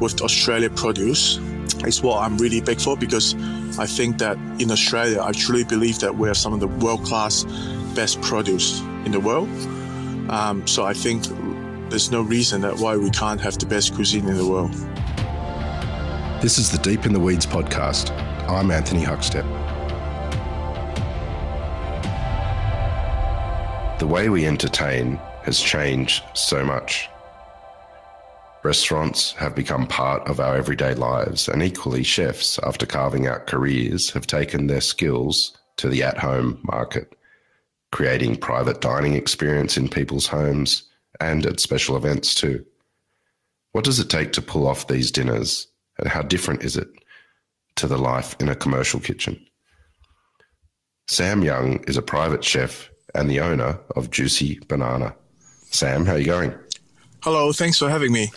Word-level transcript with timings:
with 0.00 0.20
Australia 0.22 0.70
produce 0.70 1.38
is 1.86 2.02
what 2.02 2.22
I'm 2.22 2.38
really 2.38 2.60
big 2.60 2.80
for 2.80 2.96
because 2.96 3.34
I 3.78 3.86
think 3.86 4.18
that 4.18 4.36
in 4.60 4.70
Australia, 4.70 5.20
I 5.22 5.32
truly 5.32 5.64
believe 5.64 5.98
that 6.00 6.14
we 6.16 6.28
have 6.28 6.36
some 6.36 6.52
of 6.52 6.60
the 6.60 6.68
world 6.68 7.04
class 7.04 7.44
best 7.94 8.20
produce 8.22 8.80
in 9.04 9.12
the 9.12 9.20
world. 9.20 9.48
Um, 10.30 10.66
so 10.66 10.84
I 10.84 10.94
think 10.94 11.24
there's 11.90 12.10
no 12.10 12.22
reason 12.22 12.62
that 12.62 12.78
why 12.78 12.96
we 12.96 13.10
can't 13.10 13.40
have 13.40 13.58
the 13.58 13.66
best 13.66 13.94
cuisine 13.94 14.28
in 14.28 14.36
the 14.36 14.46
world. 14.46 14.72
This 16.42 16.58
is 16.58 16.70
the 16.70 16.78
Deep 16.78 17.06
in 17.06 17.12
the 17.12 17.20
Weeds 17.20 17.46
podcast. 17.46 18.10
I'm 18.48 18.70
Anthony 18.70 19.02
Huckstep. 19.02 19.44
The 23.98 24.06
way 24.06 24.28
we 24.28 24.46
entertain 24.46 25.16
has 25.44 25.60
changed 25.60 26.24
so 26.34 26.64
much. 26.64 27.08
Restaurants 28.64 29.32
have 29.32 29.54
become 29.54 29.86
part 29.86 30.26
of 30.26 30.40
our 30.40 30.56
everyday 30.56 30.94
lives, 30.94 31.48
and 31.48 31.62
equally, 31.62 32.02
chefs, 32.02 32.58
after 32.60 32.86
carving 32.86 33.26
out 33.26 33.46
careers, 33.46 34.08
have 34.12 34.26
taken 34.26 34.66
their 34.66 34.80
skills 34.80 35.54
to 35.76 35.86
the 35.86 36.02
at 36.02 36.16
home 36.16 36.58
market, 36.62 37.14
creating 37.92 38.36
private 38.36 38.80
dining 38.80 39.12
experience 39.12 39.76
in 39.76 39.86
people's 39.86 40.26
homes 40.26 40.84
and 41.20 41.44
at 41.44 41.60
special 41.60 41.94
events 41.94 42.34
too. 42.34 42.64
What 43.72 43.84
does 43.84 44.00
it 44.00 44.08
take 44.08 44.32
to 44.32 44.40
pull 44.40 44.66
off 44.66 44.88
these 44.88 45.12
dinners, 45.12 45.66
and 45.98 46.08
how 46.08 46.22
different 46.22 46.62
is 46.62 46.78
it 46.78 46.88
to 47.76 47.86
the 47.86 47.98
life 47.98 48.34
in 48.40 48.48
a 48.48 48.56
commercial 48.56 48.98
kitchen? 48.98 49.46
Sam 51.06 51.42
Young 51.42 51.84
is 51.84 51.98
a 51.98 52.02
private 52.02 52.42
chef 52.42 52.90
and 53.14 53.28
the 53.28 53.40
owner 53.40 53.78
of 53.94 54.10
Juicy 54.10 54.58
Banana. 54.68 55.14
Sam, 55.70 56.06
how 56.06 56.14
are 56.14 56.18
you 56.18 56.24
going? 56.24 56.54
Hello, 57.22 57.52
thanks 57.52 57.78
for 57.78 57.90
having 57.90 58.10
me. 58.10 58.30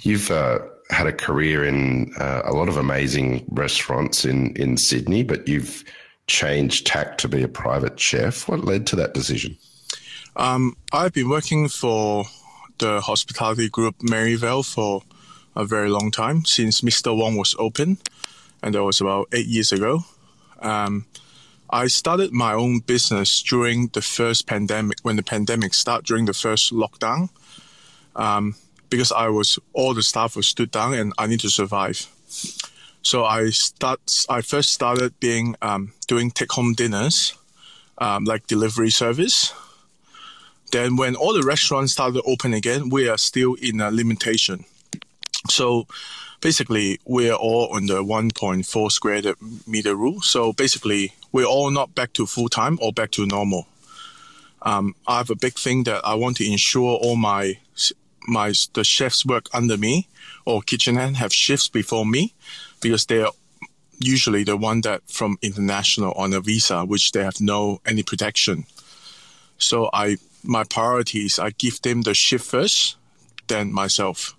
You've 0.00 0.30
uh, 0.30 0.60
had 0.90 1.06
a 1.06 1.12
career 1.12 1.64
in 1.64 2.12
uh, 2.18 2.42
a 2.44 2.52
lot 2.52 2.68
of 2.68 2.76
amazing 2.76 3.44
restaurants 3.50 4.24
in, 4.24 4.54
in 4.56 4.76
Sydney, 4.76 5.22
but 5.22 5.48
you've 5.48 5.84
changed 6.26 6.86
tack 6.86 7.18
to 7.18 7.28
be 7.28 7.42
a 7.42 7.48
private 7.48 7.98
chef. 7.98 8.48
What 8.48 8.64
led 8.64 8.86
to 8.88 8.96
that 8.96 9.14
decision? 9.14 9.56
Um, 10.36 10.76
I've 10.92 11.12
been 11.12 11.28
working 11.28 11.68
for 11.68 12.24
the 12.78 13.00
hospitality 13.00 13.68
group 13.68 13.96
Merivale 14.02 14.62
for 14.62 15.02
a 15.56 15.64
very 15.64 15.88
long 15.88 16.10
time 16.10 16.44
since 16.44 16.80
Mr. 16.82 17.16
Wong 17.16 17.36
was 17.36 17.56
open, 17.58 17.98
and 18.62 18.74
that 18.74 18.84
was 18.84 19.00
about 19.00 19.28
eight 19.32 19.46
years 19.46 19.72
ago. 19.72 20.04
Um, 20.60 21.06
I 21.70 21.88
started 21.88 22.32
my 22.32 22.54
own 22.54 22.78
business 22.78 23.42
during 23.42 23.88
the 23.88 24.00
first 24.00 24.46
pandemic, 24.46 24.98
when 25.02 25.16
the 25.16 25.22
pandemic 25.22 25.74
started 25.74 26.06
during 26.06 26.26
the 26.26 26.32
first 26.32 26.72
lockdown. 26.72 27.28
Um, 28.16 28.54
because 28.90 29.12
I 29.12 29.28
was 29.28 29.58
all 29.72 29.94
the 29.94 30.02
staff 30.02 30.36
was 30.36 30.46
stood 30.46 30.70
down 30.70 30.94
and 30.94 31.12
I 31.18 31.26
need 31.26 31.40
to 31.40 31.50
survive. 31.50 32.06
So 33.02 33.24
I 33.24 33.50
start. 33.50 34.00
I 34.28 34.42
first 34.42 34.72
started 34.72 35.18
being 35.20 35.56
um, 35.62 35.92
doing 36.06 36.30
take 36.30 36.52
home 36.52 36.74
dinners, 36.74 37.34
um, 37.98 38.24
like 38.24 38.46
delivery 38.46 38.90
service. 38.90 39.52
Then 40.72 40.96
when 40.96 41.16
all 41.16 41.32
the 41.32 41.42
restaurants 41.42 41.92
started 41.92 42.22
open 42.26 42.52
again, 42.52 42.90
we 42.90 43.08
are 43.08 43.16
still 43.16 43.54
in 43.54 43.80
a 43.80 43.90
limitation. 43.90 44.64
So 45.48 45.86
basically, 46.40 47.00
we 47.06 47.30
are 47.30 47.36
all 47.36 47.68
on 47.74 47.86
the 47.86 48.04
1.4 48.04 48.92
square 48.92 49.22
meter 49.66 49.94
rule. 49.94 50.20
So 50.20 50.52
basically, 50.52 51.14
we're 51.32 51.46
all 51.46 51.70
not 51.70 51.94
back 51.94 52.12
to 52.14 52.26
full 52.26 52.48
time 52.48 52.78
or 52.82 52.92
back 52.92 53.10
to 53.12 53.26
normal. 53.26 53.66
Um, 54.62 54.94
I 55.06 55.18
have 55.18 55.30
a 55.30 55.36
big 55.36 55.54
thing 55.54 55.84
that 55.84 56.04
I 56.04 56.14
want 56.14 56.36
to 56.38 56.50
ensure 56.50 56.96
all 56.96 57.16
my 57.16 57.58
my 58.28 58.52
the 58.74 58.84
chefs 58.84 59.24
work 59.24 59.46
under 59.52 59.76
me 59.76 60.06
or 60.44 60.62
kitchen 60.62 60.96
hand 60.96 61.16
have 61.16 61.32
shifts 61.32 61.68
before 61.68 62.06
me 62.06 62.34
because 62.80 63.06
they 63.06 63.22
are 63.22 63.32
usually 63.98 64.44
the 64.44 64.56
one 64.56 64.80
that 64.82 65.02
from 65.08 65.38
international 65.42 66.12
on 66.12 66.32
a 66.32 66.40
visa 66.40 66.84
which 66.84 67.12
they 67.12 67.24
have 67.24 67.40
no 67.40 67.80
any 67.86 68.02
protection. 68.02 68.64
So 69.58 69.90
i 69.92 70.18
my 70.44 70.62
priorities 70.64 71.38
i 71.38 71.50
give 71.50 71.82
them 71.82 72.02
the 72.02 72.14
shift 72.14 72.46
first 72.46 72.96
then 73.48 73.72
myself. 73.72 74.36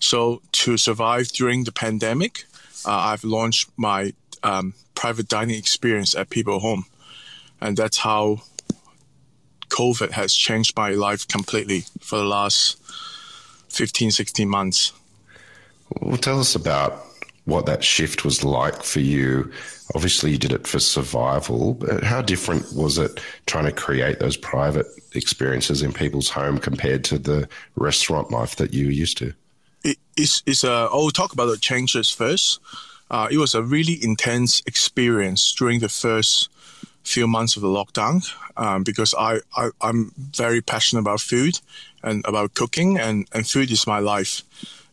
So 0.00 0.42
to 0.52 0.76
survive 0.76 1.28
during 1.28 1.64
the 1.64 1.72
pandemic 1.72 2.44
uh, 2.86 3.10
i've 3.10 3.24
launched 3.24 3.70
my 3.76 4.12
um, 4.42 4.74
private 4.94 5.28
dining 5.28 5.56
experience 5.56 6.14
at 6.14 6.30
people 6.30 6.60
home. 6.60 6.84
And 7.60 7.76
that's 7.76 7.98
how 7.98 8.42
covid 9.68 10.12
has 10.12 10.34
changed 10.34 10.76
my 10.76 10.90
life 10.90 11.28
completely 11.28 11.84
for 12.00 12.16
the 12.18 12.24
last 12.24 12.76
15, 13.68 14.10
16 14.10 14.48
months. 14.48 14.92
Well, 16.00 16.16
tell 16.16 16.40
us 16.40 16.54
about 16.54 17.04
what 17.44 17.66
that 17.66 17.82
shift 17.82 18.24
was 18.24 18.44
like 18.44 18.82
for 18.82 19.00
you. 19.00 19.50
Obviously, 19.94 20.32
you 20.32 20.38
did 20.38 20.52
it 20.52 20.66
for 20.66 20.78
survival, 20.78 21.74
but 21.74 22.04
how 22.04 22.20
different 22.20 22.70
was 22.74 22.98
it 22.98 23.20
trying 23.46 23.64
to 23.64 23.72
create 23.72 24.20
those 24.20 24.36
private 24.36 24.86
experiences 25.14 25.80
in 25.80 25.92
people's 25.92 26.28
home 26.28 26.58
compared 26.58 27.04
to 27.04 27.18
the 27.18 27.48
restaurant 27.74 28.30
life 28.30 28.56
that 28.56 28.74
you 28.74 28.86
were 28.86 28.92
used 28.92 29.16
to? 29.18 29.32
It, 29.82 29.96
it's, 30.16 30.42
it's 30.44 30.62
uh, 30.62 30.86
I'll 30.86 31.10
talk 31.10 31.32
about 31.32 31.46
the 31.46 31.56
changes 31.56 32.10
first. 32.10 32.60
Uh, 33.10 33.28
it 33.30 33.38
was 33.38 33.54
a 33.54 33.62
really 33.62 33.98
intense 34.02 34.62
experience 34.66 35.54
during 35.54 35.80
the 35.80 35.88
first 35.88 36.50
few 37.02 37.26
months 37.26 37.56
of 37.56 37.62
the 37.62 37.68
lockdown 37.68 38.30
um, 38.58 38.82
because 38.82 39.14
I, 39.18 39.40
I, 39.56 39.70
I'm 39.80 40.12
very 40.16 40.60
passionate 40.60 41.00
about 41.00 41.20
food 41.20 41.58
and 42.02 42.24
about 42.26 42.54
cooking, 42.54 42.98
and, 42.98 43.26
and 43.32 43.46
food 43.46 43.70
is 43.70 43.86
my 43.86 43.98
life. 43.98 44.42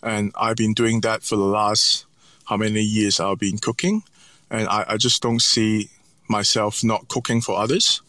And 0.03 0.31
I've 0.35 0.57
been 0.57 0.73
doing 0.73 1.01
that 1.01 1.23
for 1.23 1.35
the 1.35 1.43
last 1.43 2.05
how 2.45 2.57
many 2.57 2.81
years 2.81 3.19
I've 3.19 3.39
been 3.39 3.57
cooking, 3.57 4.03
and 4.49 4.67
I, 4.67 4.85
I 4.89 4.97
just 4.97 5.21
don't 5.21 5.41
see 5.41 5.89
myself 6.27 6.83
not 6.83 7.07
cooking 7.07 7.41
for 7.41 7.57
others. 7.57 8.01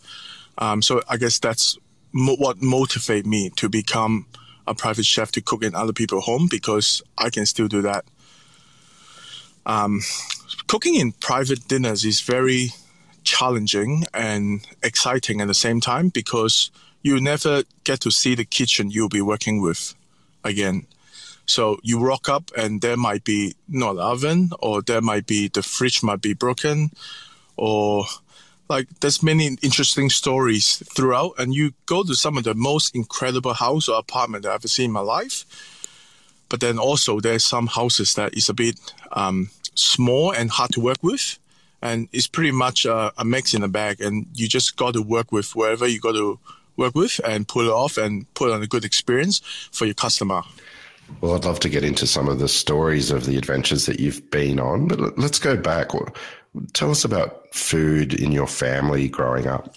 Um, 0.58 0.82
so 0.82 1.02
I 1.08 1.16
guess 1.16 1.38
that's 1.38 1.78
mo- 2.12 2.36
what 2.36 2.62
motivated 2.62 3.26
me 3.26 3.50
to 3.56 3.68
become 3.68 4.26
a 4.66 4.74
private 4.74 5.06
chef 5.06 5.32
to 5.32 5.40
cook 5.40 5.62
in 5.62 5.74
other 5.74 5.92
people's 5.92 6.24
home 6.24 6.48
because 6.50 7.02
I 7.18 7.30
can 7.30 7.46
still 7.46 7.68
do 7.68 7.82
that. 7.82 8.04
Um, 9.64 10.00
cooking 10.66 10.96
in 10.96 11.12
private 11.12 11.68
dinners 11.68 12.04
is 12.04 12.20
very 12.20 12.70
challenging 13.26 14.04
and 14.14 14.66
exciting 14.82 15.40
at 15.42 15.48
the 15.48 15.54
same 15.54 15.80
time 15.80 16.08
because 16.08 16.70
you 17.02 17.20
never 17.20 17.64
get 17.84 18.00
to 18.00 18.10
see 18.10 18.34
the 18.34 18.44
kitchen 18.44 18.90
you'll 18.90 19.08
be 19.08 19.20
working 19.20 19.60
with 19.60 19.94
again. 20.44 20.86
So 21.44 21.78
you 21.82 22.00
rock 22.00 22.28
up 22.28 22.50
and 22.56 22.80
there 22.80 22.96
might 22.96 23.24
be 23.24 23.54
not 23.68 23.98
oven 23.98 24.50
or 24.60 24.80
there 24.80 25.02
might 25.02 25.26
be 25.26 25.48
the 25.48 25.62
fridge 25.62 26.02
might 26.02 26.22
be 26.22 26.34
broken 26.34 26.90
or 27.56 28.04
like 28.68 28.88
there's 29.00 29.22
many 29.22 29.56
interesting 29.62 30.10
stories 30.10 30.82
throughout 30.94 31.32
and 31.38 31.54
you 31.54 31.72
go 31.86 32.02
to 32.02 32.14
some 32.14 32.36
of 32.36 32.44
the 32.44 32.54
most 32.54 32.94
incredible 32.96 33.54
house 33.54 33.88
or 33.88 33.98
apartment 33.98 34.42
that 34.42 34.50
I've 34.50 34.62
ever 34.62 34.68
seen 34.68 34.86
in 34.86 34.92
my 34.92 35.00
life. 35.00 35.44
But 36.48 36.60
then 36.60 36.78
also 36.78 37.20
there's 37.20 37.44
some 37.44 37.66
houses 37.66 38.14
that 38.14 38.36
is 38.36 38.48
a 38.48 38.54
bit 38.54 38.78
um, 39.12 39.50
small 39.74 40.32
and 40.32 40.50
hard 40.50 40.72
to 40.72 40.80
work 40.80 40.98
with 41.02 41.38
and 41.82 42.08
it's 42.12 42.26
pretty 42.26 42.50
much 42.50 42.84
a, 42.84 43.12
a 43.18 43.24
mix 43.24 43.54
in 43.54 43.62
the 43.62 43.68
bag. 43.68 44.00
And 44.00 44.26
you 44.34 44.48
just 44.48 44.76
got 44.76 44.94
to 44.94 45.02
work 45.02 45.32
with 45.32 45.54
wherever 45.54 45.86
you 45.86 46.00
got 46.00 46.12
to 46.12 46.38
work 46.76 46.94
with 46.94 47.20
and 47.24 47.46
pull 47.48 47.62
it 47.62 47.72
off 47.72 47.96
and 47.96 48.32
put 48.34 48.50
on 48.50 48.62
a 48.62 48.66
good 48.66 48.84
experience 48.84 49.40
for 49.72 49.84
your 49.84 49.94
customer. 49.94 50.42
Well 51.20 51.34
i'd 51.34 51.44
love 51.44 51.60
to 51.60 51.68
get 51.68 51.84
into 51.84 52.04
some 52.06 52.28
of 52.28 52.40
the 52.40 52.48
stories 52.48 53.12
of 53.12 53.26
the 53.26 53.36
adventures 53.36 53.86
that 53.86 54.00
you've 54.00 54.28
been 54.30 54.58
on 54.58 54.88
but 54.88 55.16
let's 55.18 55.38
go 55.38 55.56
back. 55.56 55.90
Tell 56.72 56.90
us 56.90 57.04
about 57.04 57.54
food 57.54 58.12
in 58.14 58.32
your 58.32 58.48
family 58.48 59.08
growing 59.08 59.46
up. 59.46 59.76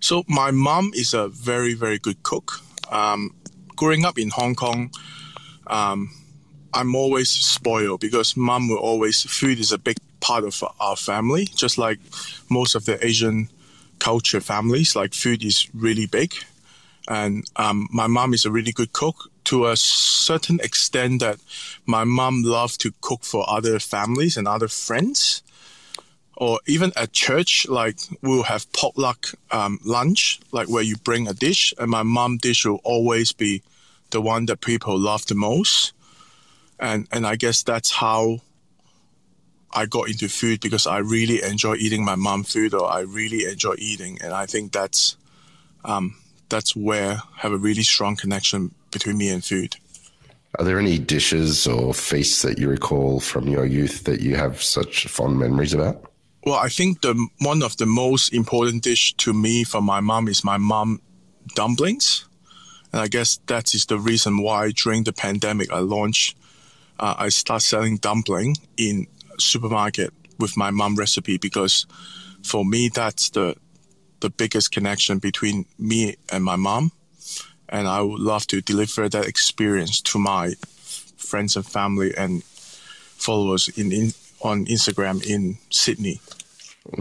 So 0.00 0.24
my 0.28 0.50
mom 0.50 0.90
is 0.94 1.14
a 1.14 1.28
very 1.28 1.72
very 1.72 1.98
good 1.98 2.22
cook. 2.22 2.60
Um, 2.90 3.34
growing 3.74 4.04
up 4.04 4.18
in 4.18 4.30
hong 4.30 4.54
kong 4.54 4.90
um, 5.66 6.10
i'm 6.72 6.94
always 6.94 7.30
spoiled 7.30 8.00
because 8.00 8.36
mom 8.36 8.68
will 8.68 8.78
always 8.78 9.22
food 9.22 9.58
is 9.58 9.72
a 9.72 9.78
big 9.78 9.96
part 10.20 10.44
of 10.44 10.62
our 10.80 10.96
family, 10.96 11.46
just 11.46 11.78
like 11.78 11.98
most 12.50 12.74
of 12.74 12.84
the 12.84 13.04
Asian 13.04 13.48
culture 13.98 14.40
families. 14.40 14.96
Like 14.96 15.14
food 15.14 15.44
is 15.44 15.68
really 15.74 16.06
big, 16.06 16.34
and 17.08 17.44
um, 17.56 17.88
my 17.92 18.06
mom 18.06 18.34
is 18.34 18.44
a 18.44 18.50
really 18.50 18.72
good 18.72 18.92
cook 18.92 19.30
to 19.44 19.66
a 19.66 19.76
certain 19.76 20.58
extent 20.60 21.20
that 21.20 21.38
my 21.86 22.04
mom 22.04 22.42
loved 22.42 22.80
to 22.80 22.92
cook 23.00 23.22
for 23.22 23.48
other 23.48 23.78
families 23.78 24.36
and 24.36 24.48
other 24.48 24.68
friends. 24.68 25.42
Or 26.38 26.60
even 26.66 26.92
at 26.96 27.12
church, 27.12 27.66
like 27.66 27.96
we'll 28.20 28.42
have 28.42 28.70
potluck 28.72 29.28
um, 29.50 29.78
lunch, 29.84 30.38
like 30.52 30.68
where 30.68 30.82
you 30.82 30.96
bring 30.96 31.28
a 31.28 31.32
dish, 31.32 31.72
and 31.78 31.90
my 31.90 32.02
mom 32.02 32.36
dish 32.36 32.66
will 32.66 32.80
always 32.84 33.32
be 33.32 33.62
the 34.10 34.20
one 34.20 34.44
that 34.46 34.60
people 34.60 34.98
love 34.98 35.24
the 35.26 35.34
most. 35.34 35.92
And 36.78 37.08
and 37.10 37.26
I 37.26 37.36
guess 37.36 37.62
that's 37.62 37.90
how 37.90 38.40
I 39.72 39.86
got 39.86 40.08
into 40.08 40.28
food 40.28 40.60
because 40.60 40.86
I 40.86 40.98
really 40.98 41.42
enjoy 41.42 41.76
eating 41.76 42.04
my 42.04 42.14
mom 42.14 42.44
food 42.44 42.74
or 42.74 42.90
I 42.90 43.00
really 43.00 43.44
enjoy 43.44 43.74
eating. 43.78 44.18
And 44.22 44.32
I 44.32 44.46
think 44.46 44.72
that's, 44.72 45.16
um, 45.84 46.16
that's 46.48 46.74
where 46.74 47.12
I 47.12 47.40
have 47.40 47.52
a 47.52 47.58
really 47.58 47.82
strong 47.82 48.16
connection 48.16 48.74
between 48.90 49.18
me 49.18 49.28
and 49.28 49.44
food. 49.44 49.76
Are 50.58 50.64
there 50.64 50.78
any 50.78 50.98
dishes 50.98 51.66
or 51.66 51.92
feasts 51.92 52.42
that 52.42 52.58
you 52.58 52.68
recall 52.68 53.20
from 53.20 53.46
your 53.48 53.66
youth 53.66 54.04
that 54.04 54.20
you 54.20 54.36
have 54.36 54.62
such 54.62 55.06
fond 55.06 55.38
memories 55.38 55.74
about? 55.74 56.10
Well, 56.46 56.54
I 56.54 56.68
think 56.68 57.02
the 57.02 57.28
one 57.40 57.62
of 57.62 57.76
the 57.76 57.86
most 57.86 58.32
important 58.32 58.84
dish 58.84 59.14
to 59.14 59.34
me 59.34 59.64
from 59.64 59.84
my 59.84 60.00
mom 60.00 60.28
is 60.28 60.44
my 60.44 60.56
mom 60.56 61.00
dumplings, 61.54 62.24
and 62.92 63.02
I 63.02 63.08
guess 63.08 63.40
that 63.46 63.74
is 63.74 63.86
the 63.86 63.98
reason 63.98 64.40
why 64.40 64.70
during 64.70 65.02
the 65.04 65.12
pandemic 65.12 65.72
I 65.72 65.80
launched, 65.80 66.36
uh, 67.00 67.16
I 67.18 67.30
start 67.30 67.62
selling 67.62 67.96
dumpling 67.96 68.56
in 68.76 69.08
supermarket 69.38 70.12
with 70.38 70.56
my 70.56 70.70
mom 70.70 70.96
recipe 70.96 71.38
because 71.38 71.86
for 72.42 72.64
me 72.64 72.88
that's 72.88 73.30
the 73.30 73.56
the 74.20 74.30
biggest 74.30 74.72
connection 74.72 75.18
between 75.18 75.66
me 75.78 76.16
and 76.32 76.42
my 76.42 76.56
mom, 76.56 76.92
and 77.68 77.86
I 77.86 78.00
would 78.00 78.20
love 78.20 78.46
to 78.48 78.60
deliver 78.60 79.08
that 79.08 79.26
experience 79.26 80.00
to 80.02 80.18
my 80.18 80.54
friends 81.16 81.56
and 81.56 81.66
family 81.66 82.14
and 82.16 82.42
followers 82.44 83.68
in, 83.76 83.92
in 83.92 84.12
on 84.42 84.66
Instagram 84.66 85.24
in 85.26 85.58
Sydney. 85.70 86.20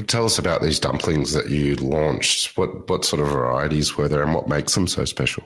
Tell 0.07 0.25
us 0.25 0.39
about 0.39 0.61
these 0.61 0.79
dumplings 0.79 1.33
that 1.33 1.49
you 1.49 1.75
launched. 1.75 2.57
What 2.57 2.89
what 2.89 3.05
sort 3.05 3.21
of 3.21 3.27
varieties 3.29 3.95
were 3.97 4.07
there, 4.07 4.23
and 4.23 4.33
what 4.33 4.47
makes 4.47 4.73
them 4.73 4.87
so 4.87 5.05
special? 5.05 5.43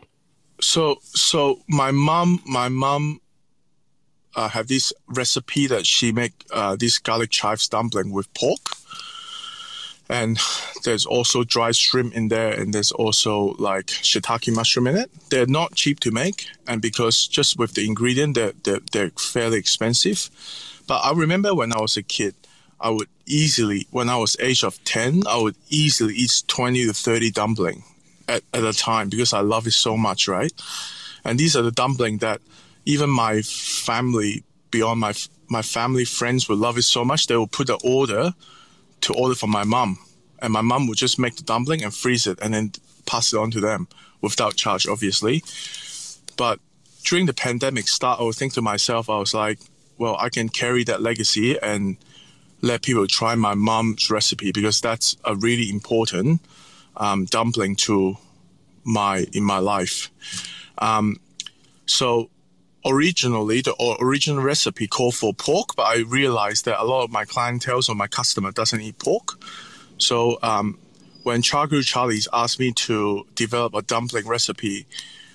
So 0.61 0.97
so 1.03 1.61
my 1.67 1.91
mom 1.91 2.41
my 2.45 2.69
mom 2.69 3.21
uh, 4.35 4.49
have 4.49 4.67
this 4.67 4.93
recipe 5.07 5.67
that 5.67 5.85
she 5.85 6.11
make 6.11 6.33
uh, 6.51 6.75
this 6.75 6.99
garlic 6.99 7.29
chives 7.29 7.67
dumpling 7.67 8.11
with 8.11 8.33
pork, 8.33 8.59
and 10.09 10.39
there's 10.83 11.05
also 11.05 11.43
dried 11.43 11.75
shrimp 11.75 12.13
in 12.13 12.29
there, 12.29 12.51
and 12.51 12.73
there's 12.73 12.91
also 12.91 13.55
like 13.59 13.87
shiitake 13.87 14.53
mushroom 14.53 14.87
in 14.87 14.97
it. 14.97 15.09
They're 15.29 15.45
not 15.45 15.75
cheap 15.75 15.99
to 16.01 16.11
make, 16.11 16.47
and 16.67 16.81
because 16.81 17.27
just 17.27 17.57
with 17.57 17.73
the 17.73 17.85
ingredient, 17.85 18.35
they're 18.35 18.53
they're, 18.63 18.81
they're 18.91 19.11
fairly 19.11 19.57
expensive. 19.57 20.29
But 20.87 20.99
I 20.99 21.13
remember 21.13 21.53
when 21.53 21.71
I 21.71 21.79
was 21.79 21.97
a 21.97 22.03
kid 22.03 22.33
I 22.79 22.89
would 22.89 23.09
easily, 23.25 23.87
when 23.91 24.09
I 24.09 24.17
was 24.17 24.37
age 24.39 24.63
of 24.63 24.81
10, 24.85 25.23
I 25.27 25.37
would 25.37 25.55
easily 25.69 26.13
eat 26.15 26.43
20 26.47 26.85
to 26.85 26.93
30 26.93 27.31
dumpling 27.31 27.83
at, 28.27 28.43
at 28.53 28.63
a 28.63 28.73
time 28.73 29.09
because 29.09 29.33
I 29.33 29.41
love 29.41 29.67
it 29.67 29.71
so 29.71 29.97
much, 29.97 30.27
right? 30.27 30.53
And 31.25 31.37
these 31.37 31.55
are 31.55 31.61
the 31.61 31.71
dumpling 31.71 32.19
that 32.19 32.41
even 32.85 33.09
my 33.09 33.41
family, 33.41 34.43
beyond 34.71 34.99
my, 34.99 35.13
my 35.47 35.61
family 35.61 36.05
friends 36.05 36.47
would 36.49 36.59
love 36.59 36.77
it 36.77 36.83
so 36.83 37.03
much, 37.05 37.27
they 37.27 37.35
will 37.35 37.47
put 37.47 37.69
an 37.69 37.77
order 37.83 38.33
to 39.01 39.13
order 39.13 39.35
for 39.35 39.47
my 39.47 39.63
mom. 39.63 39.99
And 40.41 40.53
my 40.53 40.61
mom 40.61 40.87
would 40.87 40.97
just 40.97 41.19
make 41.19 41.35
the 41.35 41.43
dumpling 41.43 41.83
and 41.83 41.93
freeze 41.93 42.25
it 42.25 42.39
and 42.41 42.53
then 42.53 42.71
pass 43.05 43.33
it 43.33 43.37
on 43.37 43.51
to 43.51 43.59
them 43.59 43.87
without 44.21 44.55
charge, 44.55 44.87
obviously. 44.87 45.43
But 46.37 46.59
during 47.03 47.25
the 47.25 47.33
pandemic 47.33 47.87
start, 47.87 48.19
I 48.19 48.23
would 48.23 48.35
think 48.35 48.53
to 48.53 48.61
myself, 48.61 49.09
I 49.09 49.17
was 49.17 49.33
like, 49.33 49.59
well, 49.97 50.15
I 50.17 50.29
can 50.29 50.49
carry 50.49 50.83
that 50.85 51.01
legacy 51.01 51.59
and 51.59 51.97
let 52.61 52.81
people 52.81 53.07
try 53.07 53.35
my 53.35 53.53
mom's 53.55 54.09
recipe 54.09 54.51
because 54.51 54.81
that's 54.81 55.17
a 55.25 55.35
really 55.35 55.69
important 55.69 56.41
um, 56.97 57.25
dumpling 57.25 57.75
to 57.75 58.17
my 58.83 59.25
in 59.33 59.43
my 59.43 59.59
life. 59.59 60.09
Um, 60.77 61.19
so 61.85 62.29
originally 62.85 63.61
the 63.61 63.75
original 63.99 64.43
recipe 64.43 64.87
called 64.87 65.15
for 65.15 65.33
pork, 65.33 65.75
but 65.75 65.83
I 65.83 65.99
realized 65.99 66.65
that 66.65 66.81
a 66.81 66.85
lot 66.85 67.03
of 67.03 67.11
my 67.11 67.25
clientele 67.25 67.81
or 67.87 67.95
my 67.95 68.07
customer 68.07 68.51
doesn't 68.51 68.79
eat 68.79 68.97
pork. 68.99 69.43
So 69.97 70.39
um, 70.41 70.79
when 71.23 71.41
Charcuterie 71.41 71.85
Charlie's 71.85 72.27
asked 72.31 72.59
me 72.59 72.71
to 72.73 73.25
develop 73.35 73.73
a 73.73 73.81
dumpling 73.81 74.27
recipe 74.27 74.85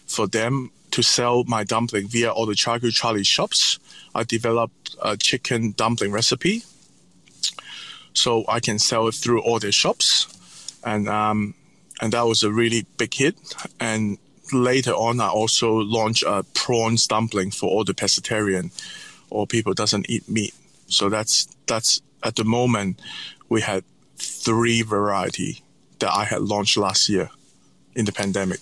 for 0.06 0.26
them 0.26 0.70
to 0.90 1.02
sell 1.02 1.44
my 1.44 1.64
dumpling 1.64 2.08
via 2.08 2.30
all 2.32 2.46
the 2.46 2.54
Charcuterie 2.54 2.94
Charlie 2.94 3.24
shops, 3.24 3.78
I 4.14 4.24
developed 4.24 4.96
a 5.02 5.16
chicken 5.16 5.74
dumpling 5.76 6.12
recipe 6.12 6.62
so 8.14 8.44
I 8.48 8.60
can 8.60 8.78
sell 8.78 9.08
it 9.08 9.14
through 9.14 9.42
all 9.42 9.58
their 9.58 9.72
shops, 9.72 10.28
and 10.84 11.08
um, 11.08 11.54
and 12.00 12.12
that 12.12 12.22
was 12.22 12.42
a 12.42 12.50
really 12.50 12.86
big 12.96 13.12
hit. 13.12 13.36
And 13.78 14.18
later 14.52 14.92
on, 14.92 15.20
I 15.20 15.28
also 15.28 15.72
launched 15.72 16.24
a 16.26 16.44
prawn 16.54 16.96
dumpling 17.08 17.50
for 17.50 17.68
all 17.68 17.84
the 17.84 17.94
pescatarian 17.94 18.70
or 19.30 19.46
people 19.46 19.74
doesn't 19.74 20.08
eat 20.08 20.28
meat. 20.28 20.54
So 20.86 21.08
that's 21.08 21.46
that's 21.66 22.00
at 22.22 22.36
the 22.36 22.44
moment 22.44 23.00
we 23.48 23.60
had 23.60 23.84
three 24.16 24.82
variety 24.82 25.62
that 25.98 26.10
I 26.10 26.24
had 26.24 26.42
launched 26.42 26.76
last 26.76 27.08
year 27.08 27.30
in 27.94 28.04
the 28.04 28.12
pandemic. 28.12 28.60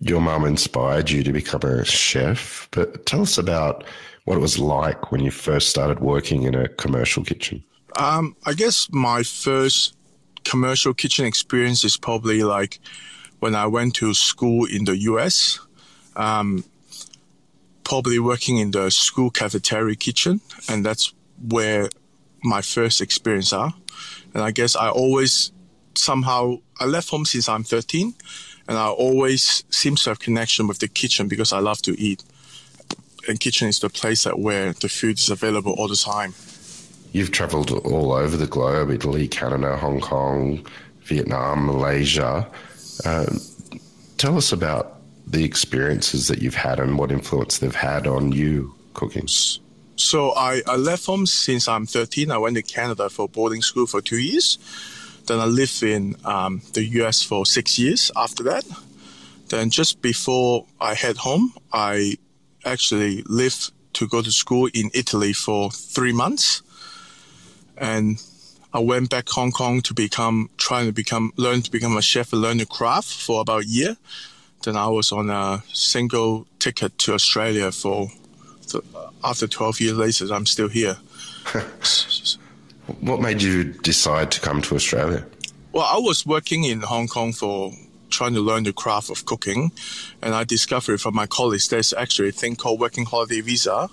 Your 0.00 0.20
mom 0.20 0.44
inspired 0.44 1.10
you 1.10 1.22
to 1.22 1.32
become 1.32 1.62
a 1.62 1.84
chef, 1.84 2.68
but 2.70 3.06
tell 3.06 3.22
us 3.22 3.38
about 3.38 3.84
what 4.24 4.36
it 4.36 4.40
was 4.40 4.58
like 4.58 5.10
when 5.10 5.22
you 5.22 5.30
first 5.30 5.68
started 5.68 6.00
working 6.00 6.44
in 6.44 6.54
a 6.54 6.68
commercial 6.68 7.24
kitchen. 7.24 7.62
Um, 7.96 8.36
I 8.46 8.54
guess 8.54 8.88
my 8.92 9.22
first 9.22 9.94
commercial 10.44 10.94
kitchen 10.94 11.26
experience 11.26 11.84
is 11.84 11.96
probably 11.96 12.42
like 12.42 12.78
when 13.40 13.54
I 13.54 13.66
went 13.66 13.94
to 13.96 14.14
school 14.14 14.66
in 14.66 14.84
the 14.84 14.96
US. 14.96 15.58
Um, 16.16 16.64
probably 17.84 18.20
working 18.20 18.58
in 18.58 18.70
the 18.70 18.90
school 18.90 19.30
cafeteria 19.30 19.96
kitchen, 19.96 20.40
and 20.68 20.86
that's 20.86 21.12
where 21.48 21.88
my 22.44 22.62
first 22.62 23.00
experience 23.00 23.52
are. 23.52 23.74
And 24.32 24.42
I 24.42 24.52
guess 24.52 24.76
I 24.76 24.88
always 24.90 25.50
somehow 25.94 26.58
I 26.78 26.84
left 26.84 27.08
home 27.08 27.24
since 27.24 27.48
I'm 27.48 27.64
13, 27.64 28.14
and 28.68 28.78
I 28.78 28.88
always 28.88 29.64
seem 29.70 29.96
to 29.96 30.10
have 30.10 30.20
connection 30.20 30.68
with 30.68 30.78
the 30.78 30.88
kitchen 30.88 31.26
because 31.26 31.52
I 31.52 31.58
love 31.58 31.82
to 31.82 31.98
eat. 32.00 32.22
And 33.28 33.38
kitchen 33.40 33.68
is 33.68 33.80
the 33.80 33.90
place 33.90 34.24
that 34.24 34.38
where 34.38 34.72
the 34.72 34.88
food 34.88 35.18
is 35.18 35.28
available 35.28 35.72
all 35.72 35.88
the 35.88 35.96
time. 35.96 36.34
You've 37.12 37.32
travelled 37.32 37.72
all 37.72 38.12
over 38.12 38.36
the 38.36 38.46
globe 38.46 38.90
Italy, 38.90 39.26
Canada, 39.26 39.76
Hong 39.76 40.00
Kong, 40.00 40.64
Vietnam, 41.02 41.66
Malaysia. 41.66 42.48
Uh, 43.04 43.26
tell 44.18 44.36
us 44.36 44.52
about 44.52 45.00
the 45.26 45.44
experiences 45.44 46.28
that 46.28 46.42
you've 46.42 46.54
had 46.54 46.80
and 46.80 46.98
what 46.98 47.12
influence 47.12 47.58
they've 47.58 47.74
had 47.74 48.06
on 48.06 48.32
you 48.32 48.74
cooking. 48.94 49.28
So 49.96 50.32
I, 50.32 50.62
I 50.66 50.76
left 50.76 51.06
home 51.06 51.26
since 51.26 51.68
I'm 51.68 51.86
13. 51.86 52.30
I 52.30 52.38
went 52.38 52.56
to 52.56 52.62
Canada 52.62 53.10
for 53.10 53.28
boarding 53.28 53.62
school 53.62 53.86
for 53.86 54.00
two 54.00 54.18
years. 54.18 54.58
Then 55.26 55.38
I 55.38 55.44
lived 55.44 55.82
in 55.82 56.16
um, 56.24 56.62
the 56.72 56.84
US 57.00 57.22
for 57.22 57.46
six 57.46 57.78
years 57.78 58.10
after 58.16 58.42
that. 58.44 58.64
Then 59.48 59.70
just 59.70 60.00
before 60.00 60.66
I 60.80 60.94
head 60.94 61.18
home, 61.18 61.52
I 61.72 62.16
actually 62.64 63.22
lived 63.26 63.72
to 63.94 64.08
go 64.08 64.22
to 64.22 64.32
school 64.32 64.68
in 64.72 64.90
Italy 64.94 65.32
for 65.32 65.70
three 65.70 66.12
months 66.12 66.62
and 67.76 68.22
I 68.72 68.78
went 68.78 69.10
back 69.10 69.28
Hong 69.30 69.50
Kong 69.50 69.80
to 69.82 69.94
become 69.94 70.48
trying 70.56 70.86
to 70.86 70.92
become 70.92 71.32
learn 71.36 71.62
to 71.62 71.70
become 71.70 71.96
a 71.96 72.02
chef 72.02 72.32
and 72.32 72.40
learn 72.40 72.58
the 72.58 72.66
craft 72.66 73.12
for 73.12 73.40
about 73.40 73.64
a 73.64 73.66
year. 73.66 73.96
Then 74.62 74.76
I 74.76 74.88
was 74.88 75.10
on 75.10 75.30
a 75.30 75.62
single 75.72 76.46
ticket 76.58 76.96
to 76.98 77.14
Australia 77.14 77.72
for 77.72 78.08
after 79.24 79.48
12 79.48 79.80
years 79.80 79.96
later. 79.96 80.32
I'm 80.32 80.46
still 80.46 80.68
here. 80.68 80.96
what 83.00 83.20
made 83.20 83.42
you 83.42 83.64
decide 83.64 84.30
to 84.32 84.40
come 84.40 84.62
to 84.62 84.76
Australia? 84.76 85.26
Well, 85.72 85.84
I 85.84 85.98
was 85.98 86.24
working 86.26 86.64
in 86.64 86.82
Hong 86.82 87.08
Kong 87.08 87.32
for 87.32 87.72
trying 88.10 88.34
to 88.34 88.40
learn 88.40 88.64
the 88.64 88.72
craft 88.72 89.10
of 89.10 89.24
cooking, 89.24 89.72
and 90.20 90.34
I 90.34 90.44
discovered 90.44 91.00
from 91.00 91.14
my 91.14 91.26
colleagues 91.26 91.68
there's 91.68 91.92
actually 91.92 92.28
a 92.28 92.32
thing 92.32 92.56
called 92.56 92.80
working 92.80 93.04
holiday 93.04 93.40
visa, 93.40 93.88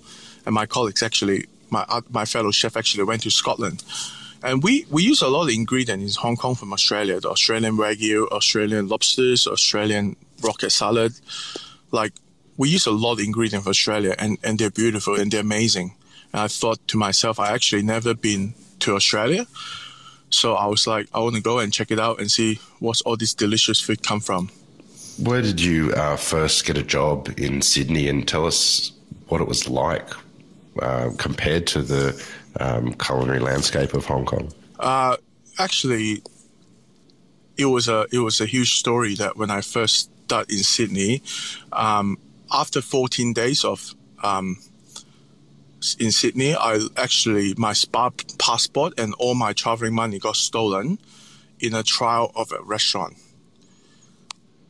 and 0.46 0.54
my 0.54 0.66
colleagues 0.66 1.02
actually 1.02 1.46
my 1.70 1.86
uh, 1.90 2.02
my 2.10 2.26
fellow 2.26 2.52
chef 2.52 2.78
actually 2.78 3.04
went 3.04 3.24
to 3.24 3.32
Scotland, 3.32 3.84
and 4.44 4.64
we 4.64 4.86
we 4.90 5.04
use 5.04 5.22
a 5.22 5.28
lot 5.28 5.44
of 5.44 5.50
ingredients 5.50 6.16
in 6.16 6.22
Hong 6.22 6.36
Kong 6.36 6.56
from 6.56 6.74
Australia: 6.74 7.20
the 7.20 7.30
Australian 7.30 7.78
wagyu, 7.78 8.28
Australian 8.30 8.88
lobsters, 8.88 9.48
Australian 9.48 10.16
rocket 10.42 10.72
salad. 10.72 11.14
Like 11.92 12.14
we 12.58 12.70
use 12.70 12.86
a 12.86 12.92
lot 12.92 13.14
of 13.14 13.20
ingredients 13.20 13.64
from 13.64 13.72
Australia, 13.72 14.16
and 14.18 14.38
and 14.44 14.60
they're 14.60 14.72
beautiful 14.72 15.16
and 15.16 15.32
they're 15.32 15.42
amazing. 15.42 15.96
And 16.34 16.42
I 16.42 16.48
thought 16.48 16.86
to 16.90 16.98
myself, 16.98 17.40
I 17.40 17.54
actually 17.54 17.84
never 17.84 18.14
been 18.14 18.54
to 18.80 18.96
Australia. 18.96 19.48
So 20.30 20.56
I 20.56 20.66
was 20.66 20.86
like, 20.86 21.08
I 21.14 21.20
want 21.20 21.36
to 21.36 21.42
go 21.42 21.60
and 21.60 21.72
check 21.72 21.90
it 21.90 22.00
out 22.00 22.20
and 22.20 22.30
see 22.30 22.60
what's 22.80 23.02
all 23.02 23.16
this 23.16 23.34
delicious 23.34 23.80
food 23.80 24.04
come 24.04 24.20
from. 24.20 24.50
Where 25.20 25.42
did 25.42 25.62
you 25.62 25.94
uh, 25.94 26.18
first 26.18 26.66
get 26.66 26.78
a 26.78 26.84
job 26.84 27.34
in 27.38 27.62
Sydney? 27.62 28.10
And 28.10 28.28
tell 28.28 28.46
us 28.46 28.92
what 29.30 29.42
it 29.42 29.48
was 29.48 29.70
like 29.70 30.10
uh, 30.82 31.12
compared 31.18 31.66
to 31.68 31.82
the 31.82 32.24
um, 32.60 32.94
culinary 32.94 33.40
landscape 33.40 33.94
of 33.94 34.06
Hong 34.06 34.26
Kong? 34.26 34.52
Uh, 34.80 35.18
actually, 35.58 36.22
it 37.58 37.66
was 37.66 37.88
a 37.88 38.08
it 38.12 38.20
was 38.20 38.40
a 38.42 38.46
huge 38.46 38.76
story 38.80 39.16
that 39.16 39.38
when 39.38 39.52
I 39.52 39.62
first 39.62 40.12
started 40.26 40.52
in 40.52 40.64
Sydney, 40.64 41.22
um, 41.72 42.18
after 42.52 42.82
14 42.82 43.34
days 43.34 43.64
of 43.64 43.94
um, 44.24 44.58
in 46.00 46.12
Sydney, 46.12 46.56
I 46.56 46.80
actually 46.98 47.54
my 47.58 47.74
spa 47.74 48.10
passport 48.38 49.00
and 49.00 49.14
all 49.16 49.36
my 49.36 49.54
traveling 49.54 49.94
money 49.94 50.20
got 50.20 50.36
stolen 50.36 51.00
in 51.60 51.74
a 51.74 51.84
trial 51.84 52.32
of 52.36 52.52
a 52.52 52.62
restaurant. 52.62 53.16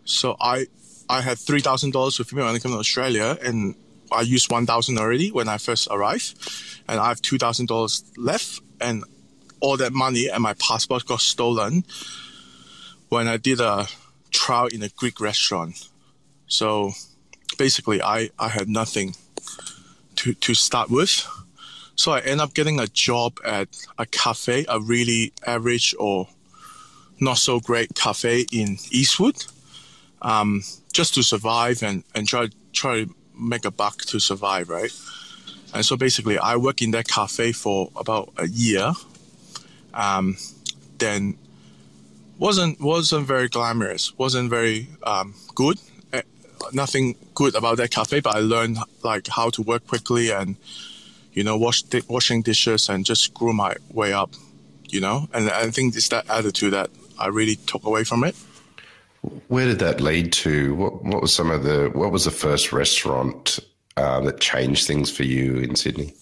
So 0.06 0.36
I 0.40 0.68
I 1.10 1.22
had 1.22 1.38
three 1.38 1.62
thousand 1.62 1.92
dollars 1.92 2.20
with 2.20 2.34
me 2.34 2.44
when 2.44 2.56
I 2.56 2.60
came 2.60 2.72
to 2.72 2.78
Australia, 2.78 3.38
and 3.42 3.76
I 4.12 4.22
used 4.22 4.52
one 4.52 4.66
thousand 4.66 4.98
already 4.98 5.32
when 5.32 5.48
I 5.48 5.58
first 5.58 5.88
arrived, 5.90 6.36
and 6.88 7.00
I 7.00 7.10
have 7.10 7.22
two 7.22 7.38
thousand 7.38 7.68
dollars 7.68 8.04
left, 8.18 8.62
and 8.80 9.04
all 9.60 9.78
that 9.78 9.94
money 9.94 10.30
and 10.30 10.44
my 10.44 10.54
passport 10.54 11.06
got 11.06 11.22
stolen 11.22 11.84
when 13.10 13.28
I 13.28 13.38
did 13.38 13.60
a 13.60 13.88
trial 14.32 14.68
in 14.68 14.84
a 14.84 14.90
Greek 14.90 15.20
restaurant. 15.20 15.90
So 16.48 16.92
basically, 17.58 18.02
I, 18.02 18.30
I 18.38 18.50
had 18.50 18.70
nothing 18.70 19.16
to, 20.18 20.34
to 20.34 20.54
start 20.54 20.90
with. 20.90 21.28
So 21.96 22.12
I 22.12 22.20
end 22.20 22.42
up 22.42 22.54
getting 22.54 22.80
a 22.80 22.88
job 22.88 23.40
at 23.44 23.70
a 23.98 24.06
cafe, 24.06 24.66
a 24.70 24.80
really 24.80 25.34
average 25.46 25.96
or 25.98 26.28
not 27.20 27.38
so 27.38 27.60
great 27.60 27.96
cafe 27.96 28.46
in 28.52 28.78
Eastwood, 28.92 29.46
um, 30.22 30.62
just 30.94 31.16
to 31.16 31.24
survive 31.24 31.82
and, 31.82 32.04
and 32.14 32.28
try, 32.28 32.50
try 32.74 33.06
to 33.06 33.16
make 33.40 33.66
a 33.66 33.72
buck 33.72 34.04
to 34.06 34.20
survive, 34.20 34.70
right? 34.70 34.92
And 35.74 35.86
so 35.86 35.98
basically, 35.98 36.38
I 36.38 36.56
worked 36.56 36.82
in 36.82 36.92
that 36.92 37.08
cafe 37.08 37.52
for 37.52 37.92
about 37.96 38.34
a 38.38 38.48
year. 38.48 38.94
Um, 39.94 40.38
then 40.98 41.38
wasn't 42.38 42.80
wasn't 42.80 43.28
very 43.28 43.48
glamorous, 43.50 44.18
wasn't 44.18 44.50
very 44.50 44.88
um, 45.04 45.36
good. 45.56 45.80
Uh, 46.14 46.22
nothing 46.74 47.16
good 47.34 47.56
about 47.56 47.78
that 47.78 47.92
cafe, 47.92 48.20
but 48.20 48.36
I 48.36 48.40
learned 48.40 48.78
like 49.04 49.28
how 49.28 49.50
to 49.52 49.62
work 49.62 49.88
quickly 49.88 50.32
and 50.32 50.56
you 51.34 51.44
know 51.44 51.58
wash 51.58 51.82
di- 51.84 52.04
washing 52.08 52.42
dishes 52.42 52.90
and 52.90 53.06
just 53.06 53.34
grew 53.34 53.54
my 53.54 53.76
way 53.92 54.14
up. 54.14 54.32
You 54.90 55.02
know, 55.02 55.28
and 55.34 55.50
I 55.50 55.70
think 55.70 55.96
it's 55.96 56.10
that 56.10 56.30
attitude 56.30 56.72
that 56.74 56.90
I 57.20 57.28
really 57.28 57.58
took 57.58 57.84
away 57.84 58.06
from 58.06 58.24
it. 58.24 58.36
Where 59.48 59.66
did 59.66 59.80
that 59.80 60.02
lead 60.02 60.34
to? 60.34 60.76
What 60.76 61.04
what 61.04 61.22
was 61.22 61.34
some 61.34 61.52
of 61.52 61.64
the 61.64 61.90
what 61.94 62.12
was 62.12 62.26
the 62.26 62.32
first 62.32 62.74
restaurant 62.74 63.60
uh, 63.96 64.22
that 64.22 64.40
changed 64.40 64.88
things 64.88 65.12
for 65.12 65.24
you 65.24 65.58
in 65.58 65.76
Sydney? 65.76 66.14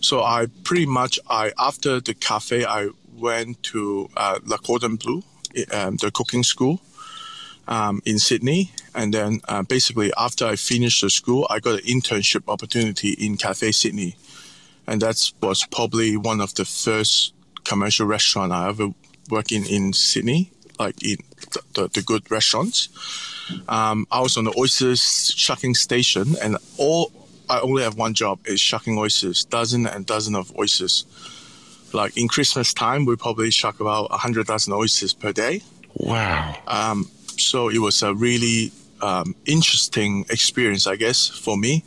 So 0.00 0.22
I 0.22 0.46
pretty 0.64 0.86
much 0.86 1.18
I 1.28 1.52
after 1.58 2.00
the 2.00 2.14
cafe 2.14 2.64
I 2.64 2.88
went 3.12 3.62
to 3.64 4.08
uh, 4.16 4.38
Le 4.44 4.58
Cordon 4.58 4.96
Bleu, 4.96 5.22
um, 5.72 5.96
the 5.96 6.10
cooking 6.10 6.42
school 6.42 6.80
um, 7.68 8.00
in 8.04 8.18
Sydney, 8.18 8.72
and 8.94 9.12
then 9.12 9.40
uh, 9.48 9.62
basically 9.62 10.12
after 10.16 10.46
I 10.46 10.56
finished 10.56 11.02
the 11.02 11.10
school, 11.10 11.46
I 11.50 11.60
got 11.60 11.80
an 11.80 11.86
internship 11.86 12.44
opportunity 12.48 13.10
in 13.12 13.36
Cafe 13.36 13.72
Sydney, 13.72 14.16
and 14.86 15.02
that 15.02 15.32
was 15.42 15.66
probably 15.70 16.16
one 16.16 16.40
of 16.40 16.54
the 16.54 16.64
first 16.64 17.34
commercial 17.64 18.06
restaurant 18.06 18.52
I 18.52 18.68
ever 18.68 18.88
worked 19.28 19.52
in 19.52 19.64
in 19.66 19.92
Sydney, 19.92 20.52
like 20.80 21.00
in 21.04 21.18
the, 21.52 21.62
the, 21.74 21.88
the 21.88 22.02
good 22.02 22.28
restaurants. 22.30 22.88
Um, 23.68 24.06
I 24.10 24.20
was 24.20 24.36
on 24.36 24.44
the 24.44 24.54
oysters 24.58 25.32
shucking 25.36 25.74
station, 25.74 26.36
and 26.42 26.56
all 26.78 27.12
I 27.48 27.60
only 27.60 27.82
have 27.82 27.96
one 27.96 28.14
job 28.14 28.40
is 28.46 28.60
shucking 28.60 28.96
oysters, 28.98 29.44
dozen 29.44 29.86
and 29.86 30.06
dozen 30.06 30.34
of 30.34 30.56
oysters. 30.56 31.04
Like 31.92 32.16
in 32.16 32.28
Christmas 32.28 32.72
time, 32.72 33.04
we 33.04 33.16
probably 33.16 33.50
shuck 33.50 33.80
about 33.80 34.10
hundred 34.10 34.46
dozen 34.46 34.72
oysters 34.72 35.12
per 35.12 35.32
day. 35.32 35.62
Wow. 35.94 36.56
Um, 36.66 37.10
so 37.36 37.68
it 37.68 37.78
was 37.78 38.02
a 38.02 38.14
really 38.14 38.72
um, 39.02 39.34
interesting 39.44 40.24
experience, 40.30 40.86
I 40.86 40.96
guess, 40.96 41.28
for 41.28 41.56
me. 41.56 41.84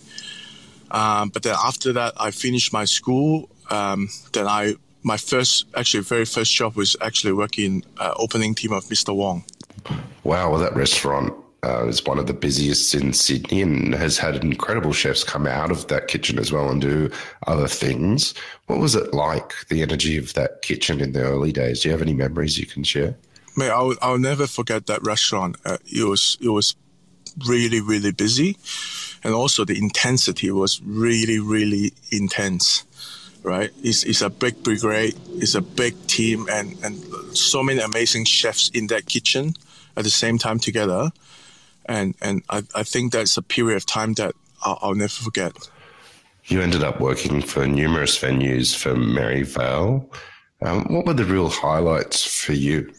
Um, 0.91 1.29
but 1.29 1.41
then 1.43 1.55
after 1.57 1.93
that, 1.93 2.13
I 2.17 2.31
finished 2.31 2.71
my 2.73 2.85
school. 2.85 3.49
Um, 3.69 4.09
then 4.33 4.45
I 4.45 4.75
my 5.03 5.17
first, 5.17 5.65
actually, 5.75 6.03
very 6.03 6.25
first 6.25 6.53
job 6.53 6.75
was 6.75 6.95
actually 7.01 7.33
working 7.33 7.83
uh, 7.97 8.13
opening 8.17 8.55
team 8.55 8.71
of 8.71 8.85
Mr. 8.85 9.15
Wong. 9.15 9.43
Wow, 10.23 10.51
well, 10.51 10.59
that 10.59 10.75
restaurant 10.75 11.33
uh, 11.63 11.85
is 11.87 12.05
one 12.05 12.19
of 12.19 12.27
the 12.27 12.33
busiest 12.33 12.93
in 12.93 13.13
Sydney 13.13 13.61
and 13.61 13.93
has 13.93 14.17
had 14.17 14.35
incredible 14.43 14.93
chefs 14.93 15.23
come 15.23 15.47
out 15.47 15.71
of 15.71 15.87
that 15.87 16.07
kitchen 16.07 16.39
as 16.39 16.51
well 16.51 16.69
and 16.69 16.81
do 16.81 17.09
other 17.47 17.67
things. 17.67 18.33
What 18.67 18.79
was 18.79 18.95
it 18.95 19.13
like, 19.13 19.53
the 19.69 19.81
energy 19.81 20.17
of 20.17 20.33
that 20.33 20.61
kitchen 20.61 21.01
in 21.01 21.13
the 21.13 21.21
early 21.23 21.51
days? 21.51 21.81
Do 21.81 21.89
you 21.89 21.91
have 21.93 22.01
any 22.01 22.13
memories 22.13 22.57
you 22.57 22.65
can 22.65 22.83
share? 22.83 23.15
Mate, 23.55 23.69
I'll, 23.69 23.93
I'll 24.01 24.17
never 24.17 24.47
forget 24.47 24.87
that 24.87 25.03
restaurant. 25.03 25.57
Uh, 25.63 25.77
it 25.85 26.03
was 26.03 26.37
it 26.41 26.49
was 26.49 26.75
really 27.47 27.81
really 27.81 28.11
busy, 28.11 28.57
and 29.23 29.35
also 29.35 29.63
the 29.63 29.77
intensity 29.77 30.49
was 30.49 30.81
really 30.83 31.39
really 31.39 31.93
intense. 32.11 32.83
Right? 33.43 33.71
It's, 33.83 34.03
it's 34.03 34.21
a 34.21 34.29
big 34.29 34.63
brigade. 34.63 35.15
It's 35.35 35.53
a 35.53 35.61
big 35.61 36.07
team, 36.07 36.47
and 36.49 36.77
and 36.83 36.97
so 37.37 37.61
many 37.61 37.81
amazing 37.81 38.25
chefs 38.25 38.69
in 38.69 38.87
that 38.87 39.05
kitchen 39.05 39.53
at 39.95 40.03
the 40.03 40.09
same 40.09 40.37
time 40.37 40.59
together 40.59 41.11
and 41.85 42.15
and 42.21 42.43
I, 42.49 42.63
I 42.75 42.83
think 42.83 43.11
that's 43.11 43.37
a 43.37 43.41
period 43.41 43.77
of 43.77 43.85
time 43.85 44.13
that 44.13 44.33
I'll, 44.63 44.79
I'll, 44.81 44.95
never 44.95 45.09
forget. 45.09 45.53
You 46.45 46.61
ended 46.61 46.83
up 46.83 46.99
working 46.99 47.41
for 47.41 47.67
numerous 47.67 48.17
venues 48.17 48.75
for 48.75 48.95
Merivale. 48.95 50.09
Um, 50.61 50.85
what 50.93 51.05
were 51.05 51.13
the 51.13 51.25
real 51.25 51.49
highlights 51.49 52.25
for 52.25 52.53
you? 52.53 52.91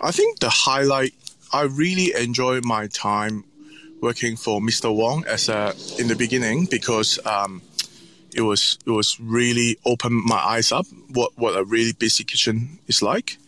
I 0.00 0.10
think 0.10 0.38
the 0.40 0.50
highlight 0.50 1.14
I 1.52 1.62
really 1.62 2.14
enjoyed 2.14 2.64
my 2.64 2.86
time 2.88 3.44
working 4.00 4.36
for 4.36 4.60
Mr. 4.60 4.94
Wong 4.94 5.24
as 5.26 5.48
a 5.48 5.74
in 5.98 6.08
the 6.08 6.16
beginning 6.16 6.66
because 6.66 7.18
um, 7.26 7.60
it 8.34 8.42
was 8.42 8.78
it 8.86 8.90
was 8.90 9.18
really 9.20 9.76
opened 9.84 10.22
my 10.24 10.38
eyes 10.38 10.72
up 10.72 10.86
what 11.12 11.32
what 11.36 11.56
a 11.56 11.64
really 11.64 11.92
busy 11.92 12.24
kitchen 12.24 12.78
is 12.86 13.02
like. 13.02 13.38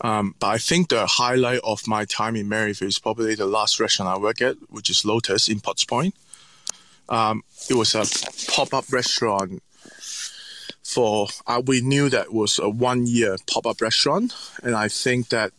Um, 0.00 0.34
but 0.38 0.48
I 0.48 0.58
think 0.58 0.88
the 0.88 1.06
highlight 1.06 1.60
of 1.62 1.86
my 1.86 2.04
time 2.04 2.36
in 2.36 2.48
Merivale 2.48 2.88
is 2.88 2.98
probably 2.98 3.34
the 3.34 3.46
last 3.46 3.78
restaurant 3.80 4.14
I 4.14 4.20
work 4.20 4.42
at, 4.42 4.56
which 4.68 4.90
is 4.90 5.04
Lotus 5.04 5.48
in 5.48 5.60
Potts 5.60 5.84
Point. 5.84 6.14
Um, 7.08 7.42
it 7.70 7.74
was 7.74 7.94
a 7.94 8.04
pop-up 8.50 8.92
restaurant 8.92 9.62
for 10.82 11.28
uh, 11.46 11.62
we 11.64 11.80
knew 11.80 12.08
that 12.08 12.32
was 12.32 12.58
a 12.58 12.68
one 12.68 13.06
year 13.06 13.36
pop-up 13.50 13.80
restaurant 13.80 14.34
and 14.62 14.74
i 14.76 14.86
think 14.86 15.30
that 15.30 15.50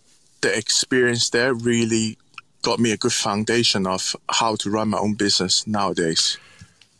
the 0.41 0.55
experience 0.55 1.31
there 1.31 1.53
really 1.53 2.17
got 2.61 2.79
me 2.79 2.91
a 2.91 2.97
good 2.97 3.13
foundation 3.13 3.87
of 3.87 4.15
how 4.29 4.55
to 4.55 4.69
run 4.69 4.89
my 4.89 4.97
own 4.97 5.13
business 5.15 5.65
nowadays 5.67 6.37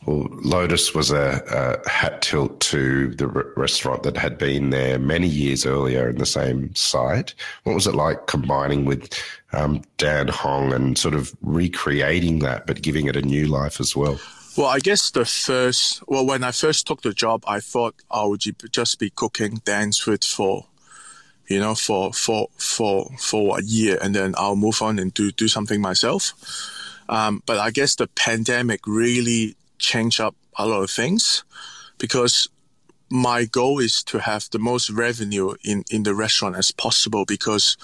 well, 0.04 0.28
Lotus 0.30 0.94
was 0.94 1.10
a, 1.10 1.80
a 1.84 1.88
hat 1.88 2.22
tilt 2.22 2.60
to 2.60 3.08
the 3.14 3.26
restaurant 3.26 4.04
that 4.04 4.16
had 4.16 4.38
been 4.38 4.70
there 4.70 4.98
many 4.98 5.26
years 5.26 5.66
earlier 5.66 6.08
in 6.08 6.18
the 6.18 6.26
same 6.26 6.74
site. 6.74 7.34
What 7.64 7.74
was 7.74 7.86
it 7.86 7.94
like 7.94 8.26
combining 8.26 8.84
with 8.84 9.12
um, 9.52 9.82
Dan 9.98 10.28
Hong 10.28 10.72
and 10.72 10.96
sort 10.96 11.14
of 11.14 11.34
recreating 11.40 12.38
that, 12.40 12.66
but 12.66 12.82
giving 12.82 13.06
it 13.06 13.16
a 13.16 13.22
new 13.22 13.46
life 13.46 13.80
as 13.80 13.96
well? 13.96 14.20
Well, 14.56 14.68
I 14.68 14.78
guess 14.78 15.10
the 15.10 15.24
first, 15.24 16.02
well, 16.08 16.24
when 16.24 16.44
I 16.44 16.52
first 16.52 16.86
took 16.86 17.02
the 17.02 17.12
job, 17.12 17.44
I 17.46 17.60
thought 17.60 17.96
I 18.10 18.24
would 18.24 18.42
just 18.70 18.98
be 18.98 19.10
cooking 19.10 19.60
Dan's 19.64 19.98
food 19.98 20.24
for, 20.24 20.66
you 21.48 21.58
know, 21.58 21.74
for 21.74 22.12
for 22.12 22.48
for 22.56 23.10
for 23.18 23.58
a 23.58 23.62
year, 23.62 23.98
and 24.00 24.14
then 24.14 24.34
I'll 24.38 24.56
move 24.56 24.80
on 24.80 24.98
and 24.98 25.12
do 25.12 25.30
do 25.30 25.46
something 25.46 25.80
myself. 25.80 26.32
Um, 27.08 27.42
but 27.44 27.58
I 27.58 27.70
guess 27.70 27.96
the 27.96 28.06
pandemic 28.06 28.86
really 28.86 29.56
change 29.78 30.20
up 30.20 30.34
a 30.58 30.66
lot 30.66 30.82
of 30.82 30.90
things 30.90 31.44
because 31.98 32.48
my 33.10 33.44
goal 33.44 33.78
is 33.78 34.02
to 34.02 34.18
have 34.18 34.48
the 34.50 34.58
most 34.58 34.90
revenue 34.90 35.54
in, 35.64 35.84
in 35.90 36.02
the 36.02 36.14
restaurant 36.14 36.56
as 36.56 36.70
possible 36.72 37.24
because 37.24 37.76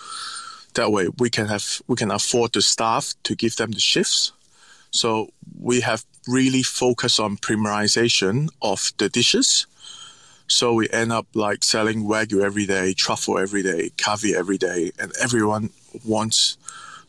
that 0.74 0.90
way 0.90 1.08
we 1.18 1.30
can 1.30 1.46
have 1.46 1.82
we 1.86 1.96
can 1.96 2.10
afford 2.10 2.52
the 2.52 2.62
staff 2.62 3.14
to 3.24 3.34
give 3.34 3.56
them 3.56 3.72
the 3.72 3.80
shifts. 3.80 4.32
So 4.90 5.30
we 5.58 5.80
have 5.80 6.04
really 6.26 6.62
focused 6.62 7.20
on 7.20 7.36
premiumization 7.36 8.48
of 8.60 8.92
the 8.98 9.08
dishes. 9.08 9.66
So 10.48 10.74
we 10.74 10.88
end 10.90 11.12
up 11.12 11.26
like 11.34 11.64
selling 11.64 12.04
wagyu 12.04 12.42
every 12.42 12.66
day, 12.66 12.92
truffle 12.92 13.38
every 13.38 13.62
day, 13.62 13.90
caviar 13.96 14.38
every 14.38 14.58
day, 14.58 14.92
and 14.98 15.12
everyone 15.20 15.70
wants 16.04 16.56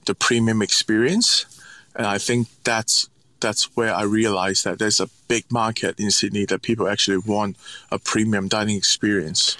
the 0.06 0.16
premium 0.16 0.62
experience. 0.62 1.46
And 1.96 2.08
I 2.08 2.18
think 2.18 2.48
that's 2.64 3.10
that's 3.44 3.66
where 3.76 3.94
I 3.94 4.04
realized 4.04 4.64
that 4.64 4.80
there's 4.80 5.00
a 5.00 5.10
big 5.28 5.52
market 5.52 6.00
in 6.00 6.10
Sydney 6.10 6.46
that 6.46 6.64
people 6.64 6.88
actually 6.88 7.20
want 7.20 7.58
a 7.92 8.00
premium 8.00 8.48
dining 8.48 8.76
experience. 8.76 9.56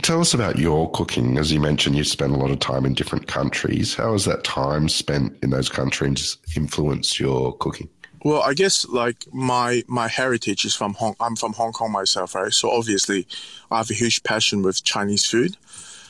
Tell 0.00 0.20
us 0.22 0.32
about 0.32 0.58
your 0.58 0.90
cooking. 0.92 1.36
As 1.36 1.52
you 1.52 1.60
mentioned, 1.60 1.96
you 1.96 2.04
spent 2.04 2.32
a 2.32 2.36
lot 2.36 2.50
of 2.50 2.58
time 2.58 2.86
in 2.86 2.94
different 2.94 3.26
countries. 3.26 3.94
How 3.94 4.12
has 4.12 4.24
that 4.24 4.42
time 4.44 4.88
spent 4.88 5.36
in 5.42 5.50
those 5.50 5.68
countries 5.68 6.38
influenced 6.56 7.20
your 7.20 7.54
cooking? 7.58 7.90
Well, 8.24 8.42
I 8.42 8.54
guess 8.54 8.86
like 8.88 9.26
my 9.32 9.84
my 9.86 10.08
heritage 10.08 10.64
is 10.64 10.74
from 10.74 10.94
Hong. 10.94 11.14
I'm 11.20 11.36
from 11.36 11.52
Hong 11.52 11.72
Kong 11.72 11.92
myself, 11.92 12.34
right? 12.34 12.52
So 12.52 12.70
obviously, 12.70 13.26
I 13.70 13.78
have 13.78 13.90
a 13.90 13.94
huge 13.94 14.22
passion 14.22 14.62
with 14.62 14.82
Chinese 14.82 15.26
food. 15.26 15.56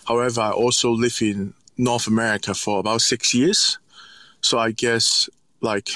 However, 0.07 0.41
I 0.41 0.53
also 0.53 0.91
live 0.93 1.19
in 1.21 1.55
North 1.77 2.07
America 2.07 2.55
for 2.55 2.79
about 2.79 3.03
six 3.03 3.35
years. 3.35 3.79
So 4.41 4.59
I 4.59 4.71
guess 4.71 5.29
like 5.61 5.91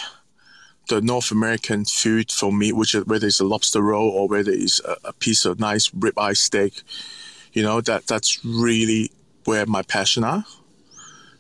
the 0.89 1.01
North 1.01 1.31
American 1.31 1.85
food 1.85 2.31
for 2.31 2.53
me, 2.53 2.73
which 2.73 2.95
is 2.95 3.07
whether 3.07 3.27
it's 3.27 3.41
a 3.41 3.45
lobster 3.45 3.81
roll 3.81 4.11
or 4.11 4.29
whether 4.29 4.51
it's 4.51 4.81
a, 4.81 4.97
a 5.05 5.13
piece 5.13 5.45
of 5.45 5.61
nice 5.61 5.89
ribeye 5.91 6.37
steak, 6.37 6.83
you 7.53 7.63
know 7.63 7.81
that 7.81 8.07
that's 8.07 8.45
really 8.45 9.11
where 9.45 9.67
my 9.67 9.83
passion 9.83 10.25
are. 10.25 10.45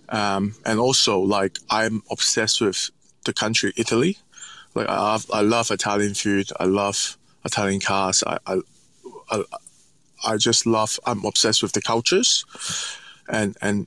Um, 0.09 0.55
and 0.67 0.79
also, 0.79 1.19
like 1.21 1.59
I'm 1.71 2.03
obsessed 2.11 2.61
with 2.61 2.91
the 3.25 3.33
country 3.33 3.73
Italy. 3.77 4.19
like 4.75 4.89
I, 4.89 5.19
I 5.33 5.41
love 5.41 5.71
Italian 5.71 6.15
food. 6.15 6.51
I 6.61 6.65
love 6.65 7.17
Italian 7.45 7.81
cars. 7.81 8.23
I, 8.27 8.39
I, 8.47 8.61
I, 9.31 9.45
I 10.27 10.37
just 10.37 10.67
love. 10.67 10.99
I'm 11.07 11.25
obsessed 11.25 11.63
with 11.63 11.73
the 11.73 11.83
cultures, 11.83 12.45
and 13.29 13.57
and 13.63 13.87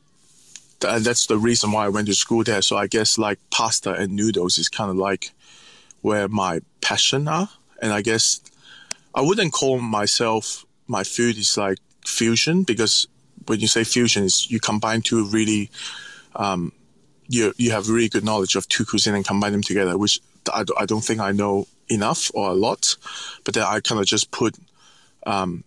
and 0.86 1.06
that's 1.06 1.28
the 1.28 1.38
reason 1.38 1.72
why 1.72 1.86
I 1.86 1.90
went 1.90 2.08
to 2.08 2.16
school 2.16 2.44
there. 2.44 2.62
So 2.62 2.78
I 2.78 2.88
guess 2.88 3.18
like 3.18 3.40
pasta 3.52 3.94
and 3.94 4.14
noodles 4.14 4.58
is 4.58 4.68
kind 4.68 4.90
of 4.90 4.98
like 4.98 5.32
where 6.06 6.28
my 6.28 6.62
passion 6.82 7.28
are, 7.28 7.50
and 7.82 7.92
I 7.92 8.02
guess 8.04 8.40
I 9.16 9.22
wouldn't 9.22 9.54
call 9.54 9.80
myself 9.80 10.64
my 10.88 11.04
food 11.04 11.36
is 11.36 11.58
like 11.58 11.80
fusion 12.06 12.62
because 12.62 13.08
when 13.48 13.60
you 13.60 13.68
say 13.68 13.84
fusion, 13.84 14.24
is 14.24 14.52
you 14.52 14.60
combine 14.60 15.02
two 15.02 15.26
really, 15.26 15.72
um, 16.36 16.72
you 17.28 17.54
you 17.58 17.72
have 17.72 17.90
really 17.90 18.10
good 18.10 18.24
knowledge 18.24 18.56
of 18.56 18.68
two 18.68 18.86
cuisine 18.86 19.16
and 19.16 19.26
combine 19.26 19.52
them 19.52 19.64
together, 19.64 19.98
which 19.98 20.20
I, 20.54 20.64
I 20.78 20.86
don't 20.86 21.04
think 21.04 21.20
I 21.22 21.32
know 21.32 21.68
enough 21.90 22.30
or 22.36 22.50
a 22.50 22.60
lot, 22.68 22.96
but 23.44 23.56
then 23.56 23.64
I 23.64 23.80
kind 23.80 24.00
of 24.00 24.06
just 24.06 24.30
put 24.30 24.56
um, 25.26 25.64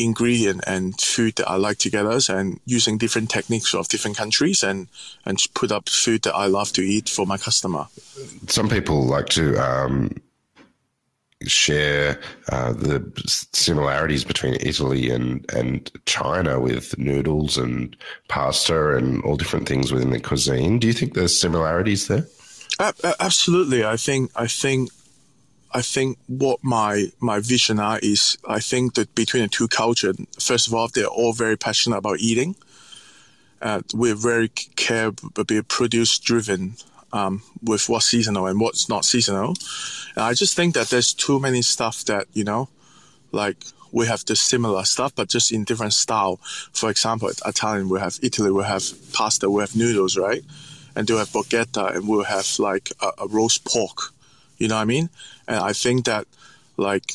ingredient 0.00 0.62
and 0.66 0.98
food 1.00 1.36
that 1.36 1.48
I 1.48 1.56
like 1.56 1.78
together 1.78 2.18
and 2.28 2.60
using 2.64 2.98
different 2.98 3.30
techniques 3.30 3.74
of 3.74 3.88
different 3.88 4.16
countries 4.16 4.62
and 4.62 4.88
and 5.24 5.38
put 5.54 5.70
up 5.70 5.88
food 5.88 6.22
that 6.22 6.34
I 6.34 6.46
love 6.46 6.72
to 6.72 6.82
eat 6.82 7.08
for 7.08 7.26
my 7.26 7.36
customer. 7.36 7.86
Some 8.48 8.68
people 8.68 9.04
like 9.04 9.28
to 9.30 9.56
um, 9.58 10.10
share 11.46 12.20
uh, 12.50 12.72
the 12.72 13.12
similarities 13.52 14.24
between 14.24 14.56
Italy 14.60 15.10
and 15.10 15.50
and 15.52 15.90
China 16.06 16.60
with 16.60 16.98
noodles 16.98 17.56
and 17.56 17.96
pasta 18.28 18.96
and 18.96 19.22
all 19.24 19.36
different 19.36 19.68
things 19.68 19.92
within 19.92 20.10
the 20.10 20.20
cuisine. 20.20 20.78
Do 20.78 20.86
you 20.86 20.92
think 20.92 21.14
there's 21.14 21.38
similarities 21.38 22.08
there? 22.08 22.26
Absolutely, 23.20 23.84
I 23.84 23.96
think 23.96 24.30
I 24.36 24.46
think 24.46 24.90
I 25.72 25.82
think 25.82 26.18
what 26.26 26.58
my 26.62 27.12
my 27.20 27.38
vision 27.38 27.78
are 27.78 28.00
is 28.02 28.36
I 28.48 28.58
think 28.60 28.94
that 28.94 29.14
between 29.14 29.44
the 29.44 29.48
two 29.48 29.68
cultures, 29.68 30.16
first 30.38 30.66
of 30.66 30.74
all, 30.74 30.88
they're 30.88 31.06
all 31.06 31.32
very 31.32 31.56
passionate 31.56 31.98
about 31.98 32.18
eating. 32.18 32.56
Uh, 33.62 33.82
we're 33.94 34.16
very 34.16 34.48
care, 34.48 35.12
but 35.34 35.46
be 35.46 35.62
produce 35.62 36.18
driven 36.18 36.74
um, 37.12 37.42
with 37.62 37.88
what's 37.88 38.06
seasonal 38.06 38.46
and 38.46 38.58
what's 38.58 38.88
not 38.88 39.04
seasonal. 39.04 39.54
And 40.16 40.24
I 40.24 40.34
just 40.34 40.56
think 40.56 40.74
that 40.74 40.88
there's 40.88 41.12
too 41.12 41.38
many 41.38 41.62
stuff 41.62 42.04
that 42.06 42.26
you 42.32 42.42
know, 42.42 42.68
like 43.30 43.64
we 43.92 44.06
have 44.06 44.24
the 44.24 44.34
similar 44.34 44.84
stuff, 44.84 45.14
but 45.14 45.28
just 45.28 45.52
in 45.52 45.64
different 45.64 45.92
style. 45.92 46.40
For 46.72 46.90
example, 46.90 47.30
Italian 47.46 47.88
we 47.88 48.00
have 48.00 48.18
Italy 48.22 48.50
we 48.50 48.64
have 48.64 48.84
pasta, 49.12 49.48
we 49.48 49.60
have 49.60 49.76
noodles, 49.76 50.16
right? 50.16 50.42
And 50.96 51.06
they 51.06 51.14
have 51.16 51.28
bruschetta, 51.28 51.94
and 51.94 52.08
we'll 52.08 52.24
have 52.24 52.58
like 52.58 52.90
a, 53.00 53.10
a 53.18 53.28
roast 53.28 53.64
pork 53.64 54.12
you 54.60 54.68
know 54.68 54.76
what 54.76 54.82
I 54.82 54.84
mean? 54.84 55.10
And 55.48 55.56
I 55.56 55.72
think 55.72 56.04
that 56.04 56.26
like 56.76 57.14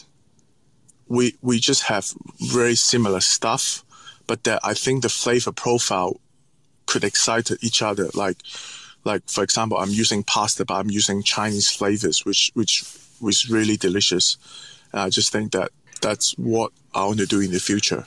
we 1.07 1.35
we 1.41 1.59
just 1.59 1.83
have 1.83 2.11
very 2.39 2.75
similar 2.75 3.21
stuff, 3.21 3.85
but 4.27 4.43
that 4.43 4.59
I 4.63 4.73
think 4.73 5.01
the 5.01 5.09
flavor 5.09 5.51
profile 5.53 6.19
could 6.87 7.03
excite 7.03 7.51
each 7.61 7.81
other. 7.81 8.09
Like 8.13 8.37
like 9.05 9.29
for 9.29 9.43
example, 9.43 9.77
I'm 9.77 9.91
using 9.91 10.23
pasta, 10.23 10.65
but 10.65 10.73
I'm 10.73 10.89
using 10.89 11.23
Chinese 11.23 11.69
flavors, 11.69 12.25
which 12.25 12.51
which 12.55 12.83
was 13.21 13.49
really 13.49 13.77
delicious. 13.77 14.37
And 14.91 15.01
I 15.01 15.09
just 15.09 15.31
think 15.31 15.51
that 15.51 15.71
that's 16.01 16.31
what 16.37 16.71
I 16.93 17.05
want 17.05 17.19
to 17.19 17.25
do 17.25 17.39
in 17.39 17.51
the 17.51 17.59
future. 17.59 18.05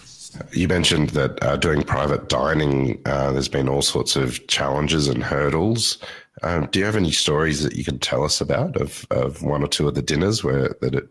You 0.53 0.69
mentioned 0.69 1.11
that 1.11 1.43
uh, 1.43 1.57
doing 1.57 1.83
private 1.83 2.29
dining, 2.29 3.01
uh, 3.07 3.33
there's 3.33 3.49
been 3.49 3.69
all 3.69 3.83
sorts 3.83 4.15
of 4.15 4.47
challenges 4.47 5.09
and 5.09 5.23
hurdles. 5.23 5.99
Um, 6.43 6.67
do 6.67 6.79
you 6.79 6.85
have 6.85 6.97
any 6.97 7.11
stories 7.11 7.63
that 7.63 7.75
you 7.75 7.85
can 7.85 7.99
tell 7.99 8.25
us 8.25 8.41
about 8.41 8.77
of, 8.77 9.07
of 9.11 9.43
one 9.43 9.63
or 9.63 9.69
two 9.69 9.89
of 9.89 9.95
the 9.95 10.03
dinners 10.03 10.45
where 10.45 10.77
that 10.81 10.95
it 10.95 11.09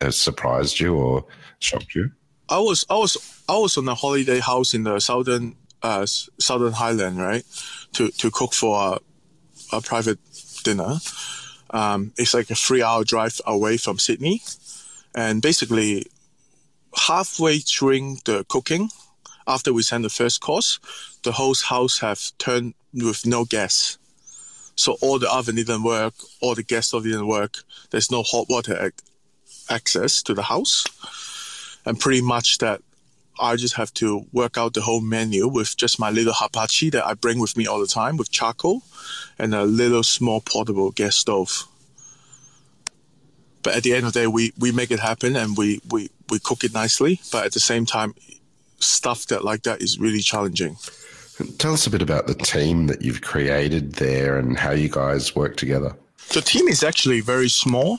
has 0.00 0.16
surprised 0.16 0.80
you 0.80 0.94
or 0.94 1.24
shocked 1.60 1.94
you? 1.94 2.10
I 2.48 2.58
was 2.58 2.84
I 2.90 2.96
was 2.96 3.42
I 3.48 3.56
was 3.56 3.76
on 3.78 3.88
a 3.88 3.94
holiday 3.94 4.40
house 4.40 4.74
in 4.74 4.84
the 4.84 5.00
southern 5.00 5.56
uh, 5.82 6.06
southern 6.06 6.72
Highland, 6.72 7.18
right, 7.18 7.44
to 7.92 8.10
to 8.10 8.30
cook 8.30 8.52
for 8.52 8.98
a, 9.72 9.76
a 9.76 9.80
private 9.80 10.18
dinner. 10.62 10.98
Um, 11.70 12.12
it's 12.16 12.34
like 12.34 12.50
a 12.50 12.54
three 12.54 12.82
hour 12.82 13.04
drive 13.04 13.40
away 13.46 13.76
from 13.76 13.98
Sydney, 13.98 14.42
and 15.14 15.40
basically 15.40 16.06
halfway 16.96 17.58
during 17.58 18.18
the 18.24 18.44
cooking, 18.48 18.90
after 19.46 19.72
we 19.72 19.82
sent 19.82 20.02
the 20.02 20.10
first 20.10 20.40
course, 20.40 20.78
the 21.22 21.32
whole 21.32 21.54
house 21.68 21.98
have 22.00 22.20
turned 22.38 22.74
with 22.92 23.26
no 23.26 23.44
gas. 23.44 23.98
So 24.76 24.96
all 25.00 25.18
the 25.18 25.32
oven 25.32 25.54
didn't 25.54 25.82
work, 25.82 26.14
all 26.40 26.54
the 26.54 26.62
gas 26.62 26.88
stove 26.88 27.04
didn't 27.04 27.26
work. 27.26 27.58
There's 27.90 28.10
no 28.10 28.22
hot 28.22 28.46
water 28.48 28.76
ac- 28.80 28.94
access 29.70 30.22
to 30.24 30.34
the 30.34 30.42
house, 30.42 30.84
and 31.86 31.98
pretty 31.98 32.22
much 32.22 32.58
that 32.58 32.82
I 33.40 33.56
just 33.56 33.74
have 33.74 33.92
to 33.94 34.26
work 34.32 34.56
out 34.56 34.74
the 34.74 34.80
whole 34.80 35.00
menu 35.00 35.48
with 35.48 35.76
just 35.76 35.98
my 35.98 36.10
little 36.10 36.34
hibachi 36.34 36.90
that 36.90 37.06
I 37.06 37.14
bring 37.14 37.38
with 37.38 37.56
me 37.56 37.66
all 37.66 37.80
the 37.80 37.86
time 37.86 38.16
with 38.16 38.30
charcoal 38.30 38.82
and 39.38 39.54
a 39.54 39.64
little 39.64 40.02
small 40.02 40.40
portable 40.40 40.90
gas 40.92 41.16
stove. 41.16 41.64
But 43.62 43.76
at 43.76 43.82
the 43.82 43.94
end 43.94 44.06
of 44.06 44.12
the 44.12 44.20
day, 44.20 44.26
we, 44.26 44.52
we 44.58 44.72
make 44.72 44.90
it 44.90 45.00
happen 45.00 45.34
and 45.36 45.56
we, 45.56 45.80
we, 45.90 46.10
we 46.28 46.38
cook 46.38 46.64
it 46.64 46.74
nicely. 46.74 47.20
But 47.32 47.46
at 47.46 47.52
the 47.52 47.60
same 47.60 47.86
time, 47.86 48.14
stuff 48.78 49.26
that 49.26 49.42
like 49.44 49.62
that 49.62 49.82
is 49.82 49.98
really 49.98 50.20
challenging. 50.20 50.76
Tell 51.58 51.72
us 51.72 51.86
a 51.86 51.90
bit 51.90 52.02
about 52.02 52.26
the 52.26 52.34
team 52.34 52.86
that 52.86 53.02
you've 53.02 53.22
created 53.22 53.94
there 53.94 54.38
and 54.38 54.56
how 54.56 54.70
you 54.70 54.88
guys 54.88 55.34
work 55.34 55.56
together. 55.56 55.96
The 56.32 56.40
team 56.40 56.68
is 56.68 56.82
actually 56.82 57.20
very 57.20 57.48
small. 57.48 57.98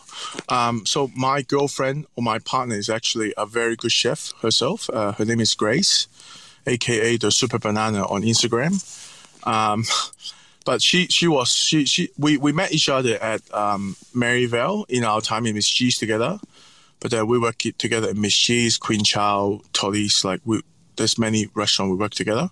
Um, 0.50 0.86
so 0.86 1.12
my 1.16 1.42
girlfriend 1.42 2.06
or 2.16 2.24
my 2.24 2.40
partner 2.40 2.76
is 2.76 2.90
actually 2.90 3.34
a 3.38 3.46
very 3.46 3.76
good 3.76 3.92
chef 3.92 4.34
herself. 4.42 4.90
Uh, 4.90 5.12
her 5.14 5.26
name 5.26 5.40
is 5.40 5.54
Grace, 5.54 6.08
aka 6.66 7.18
the 7.18 7.30
Super 7.30 7.60
Banana 7.60 8.06
on 8.08 8.24
Instagram. 8.24 8.82
Um, 9.46 9.84
but 10.66 10.82
she 10.82 11.08
she 11.08 11.28
was 11.28 11.50
she 11.50 11.86
she 11.86 12.10
we, 12.18 12.38
we 12.38 12.52
met 12.52 12.74
each 12.74 12.90
other 12.90 13.16
at 13.22 13.42
um, 13.54 13.96
Merivale 14.14 14.86
in 14.90 15.04
our 15.04 15.22
time 15.22 15.46
in 15.46 15.56
Miss 15.56 15.70
G's 15.70 15.98
together. 15.98 16.40
But 17.00 17.14
uh, 17.14 17.26
we 17.26 17.38
work 17.38 17.60
together 17.78 18.10
at 18.10 18.16
Miss 18.16 18.36
G's, 18.36 18.78
Queen 18.78 19.04
Chow, 19.04 19.62
Totti's. 19.74 20.26
Like 20.26 20.42
we, 20.46 20.62
there's 20.96 21.18
many 21.18 21.48
restaurants 21.54 21.92
we 21.92 21.98
work 21.98 22.14
together. 22.14 22.50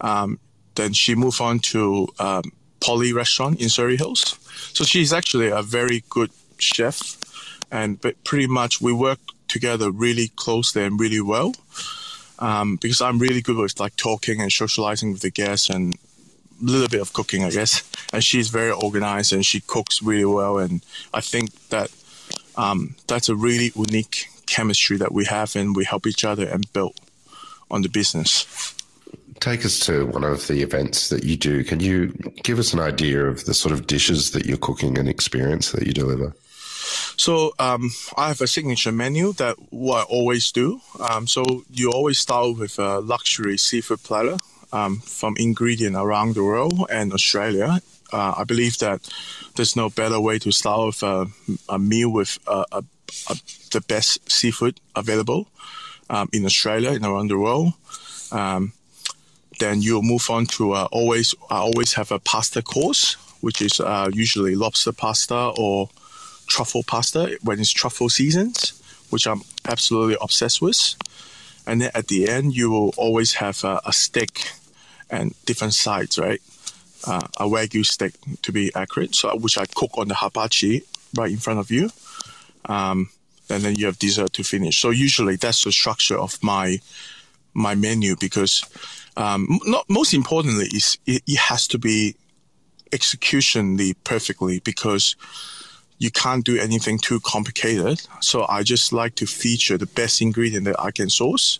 Um, 0.00 0.38
then 0.74 0.92
she 0.92 1.14
moved 1.14 1.40
on 1.40 1.58
to 1.58 2.08
um, 2.18 2.52
Poly 2.80 3.12
Restaurant 3.12 3.60
in 3.60 3.68
Surry 3.68 3.96
Hills. 3.96 4.38
So 4.72 4.84
she's 4.84 5.12
actually 5.12 5.48
a 5.48 5.62
very 5.62 6.04
good 6.08 6.30
chef, 6.58 7.16
and 7.70 8.00
but 8.00 8.22
pretty 8.24 8.46
much 8.46 8.80
we 8.80 8.92
work 8.92 9.18
together 9.48 9.90
really 9.90 10.28
closely 10.36 10.84
and 10.84 11.00
really 11.00 11.20
well. 11.20 11.54
Um, 12.38 12.76
because 12.76 13.00
I'm 13.00 13.18
really 13.18 13.40
good 13.40 13.56
with 13.56 13.80
like 13.80 13.96
talking 13.96 14.40
and 14.40 14.52
socializing 14.52 15.12
with 15.12 15.22
the 15.22 15.30
guests 15.30 15.68
and 15.68 15.94
a 16.62 16.64
little 16.64 16.88
bit 16.88 17.00
of 17.00 17.12
cooking, 17.12 17.42
I 17.42 17.50
guess. 17.50 17.82
And 18.12 18.22
she's 18.22 18.48
very 18.48 18.70
organized 18.70 19.32
and 19.32 19.44
she 19.44 19.60
cooks 19.60 20.00
really 20.02 20.24
well. 20.24 20.58
And 20.58 20.84
I 21.12 21.20
think 21.20 21.50
that 21.70 21.90
um, 22.56 22.94
that's 23.08 23.28
a 23.28 23.34
really 23.34 23.72
unique 23.74 24.26
chemistry 24.46 24.96
that 24.98 25.12
we 25.12 25.24
have 25.24 25.56
and 25.56 25.74
we 25.74 25.84
help 25.84 26.06
each 26.06 26.24
other 26.24 26.46
and 26.46 26.72
build 26.72 27.00
on 27.70 27.82
the 27.82 27.88
business 27.88 28.74
take 29.40 29.64
us 29.64 29.78
to 29.80 30.06
one 30.06 30.24
of 30.24 30.46
the 30.46 30.62
events 30.62 31.08
that 31.08 31.24
you 31.24 31.36
do. 31.36 31.64
Can 31.64 31.80
you 31.80 32.08
give 32.42 32.58
us 32.58 32.72
an 32.72 32.80
idea 32.80 33.24
of 33.26 33.44
the 33.44 33.54
sort 33.54 33.72
of 33.72 33.86
dishes 33.86 34.32
that 34.32 34.46
you're 34.46 34.58
cooking 34.58 34.98
and 34.98 35.08
experience 35.08 35.72
that 35.72 35.86
you 35.86 35.92
deliver? 35.92 36.34
So 37.16 37.52
um, 37.58 37.90
I 38.16 38.28
have 38.28 38.40
a 38.40 38.46
signature 38.46 38.92
menu 38.92 39.32
that 39.34 39.56
what 39.70 40.00
I 40.00 40.04
always 40.04 40.50
do. 40.52 40.80
Um, 41.00 41.26
so 41.26 41.64
you 41.70 41.90
always 41.90 42.18
start 42.18 42.58
with 42.58 42.78
a 42.78 43.00
luxury 43.00 43.58
seafood 43.58 44.02
platter 44.02 44.38
um, 44.72 45.00
from 45.00 45.34
ingredient 45.36 45.96
around 45.96 46.34
the 46.34 46.44
world 46.44 46.86
and 46.90 47.12
Australia. 47.12 47.80
Uh, 48.12 48.34
I 48.38 48.44
believe 48.44 48.78
that 48.78 49.06
there's 49.56 49.76
no 49.76 49.90
better 49.90 50.18
way 50.20 50.38
to 50.38 50.52
start 50.52 50.86
with 50.86 51.02
a, 51.02 51.26
a 51.68 51.78
meal 51.78 52.10
with 52.10 52.38
a, 52.46 52.64
a, 52.72 52.84
the 53.70 53.82
best 53.86 54.30
seafood 54.30 54.80
available 54.96 55.48
um, 56.08 56.28
in 56.32 56.46
Australia 56.46 56.90
and 56.90 57.04
around 57.04 57.28
the 57.28 57.38
world. 57.38 57.74
Um, 58.32 58.72
then 59.58 59.82
you'll 59.82 60.02
move 60.02 60.30
on 60.30 60.46
to 60.46 60.72
uh, 60.72 60.88
always 60.92 61.34
I 61.50 61.58
always 61.58 61.94
have 61.94 62.10
a 62.10 62.18
pasta 62.18 62.62
course, 62.62 63.14
which 63.40 63.60
is 63.60 63.80
uh, 63.80 64.08
usually 64.12 64.54
lobster 64.54 64.92
pasta 64.92 65.52
or 65.58 65.90
truffle 66.46 66.82
pasta 66.82 67.38
when 67.42 67.60
it's 67.60 67.70
truffle 67.70 68.08
seasons, 68.08 68.80
which 69.10 69.26
I'm 69.26 69.42
absolutely 69.66 70.16
obsessed 70.20 70.62
with. 70.62 70.94
And 71.66 71.82
then 71.82 71.90
at 71.94 72.08
the 72.08 72.28
end, 72.28 72.56
you 72.56 72.70
will 72.70 72.94
always 72.96 73.34
have 73.34 73.62
a, 73.64 73.80
a 73.84 73.92
steak 73.92 74.50
and 75.10 75.34
different 75.44 75.74
sides, 75.74 76.18
right? 76.18 76.40
Uh, 77.06 77.26
a 77.38 77.44
wagyu 77.44 77.84
steak 77.84 78.14
to 78.42 78.52
be 78.52 78.74
accurate, 78.74 79.14
so 79.14 79.36
which 79.36 79.58
I 79.58 79.66
cook 79.66 79.96
on 79.98 80.08
the 80.08 80.14
hibachi 80.14 80.82
right 81.14 81.30
in 81.30 81.38
front 81.38 81.60
of 81.60 81.70
you. 81.70 81.90
Um, 82.64 83.10
and 83.50 83.62
then 83.62 83.76
you 83.76 83.86
have 83.86 83.98
dessert 83.98 84.32
to 84.34 84.42
finish. 84.42 84.78
So 84.80 84.90
usually 84.90 85.36
that's 85.36 85.64
the 85.64 85.72
structure 85.72 86.18
of 86.18 86.42
my 86.42 86.80
my 87.54 87.74
menu 87.74 88.14
because 88.16 88.64
um, 89.18 89.58
not 89.66 89.84
most 89.88 90.14
importantly 90.14 90.66
is 90.72 90.96
it, 91.04 91.22
it 91.26 91.38
has 91.38 91.66
to 91.68 91.78
be 91.78 92.14
executionally 92.92 93.94
perfectly 94.04 94.60
because 94.60 95.16
you 95.98 96.10
can't 96.10 96.44
do 96.44 96.56
anything 96.56 96.98
too 96.98 97.20
complicated. 97.20 98.00
So 98.20 98.46
I 98.48 98.62
just 98.62 98.92
like 98.92 99.16
to 99.16 99.26
feature 99.26 99.76
the 99.76 99.86
best 99.86 100.22
ingredient 100.22 100.64
that 100.64 100.80
I 100.80 100.92
can 100.92 101.10
source 101.10 101.58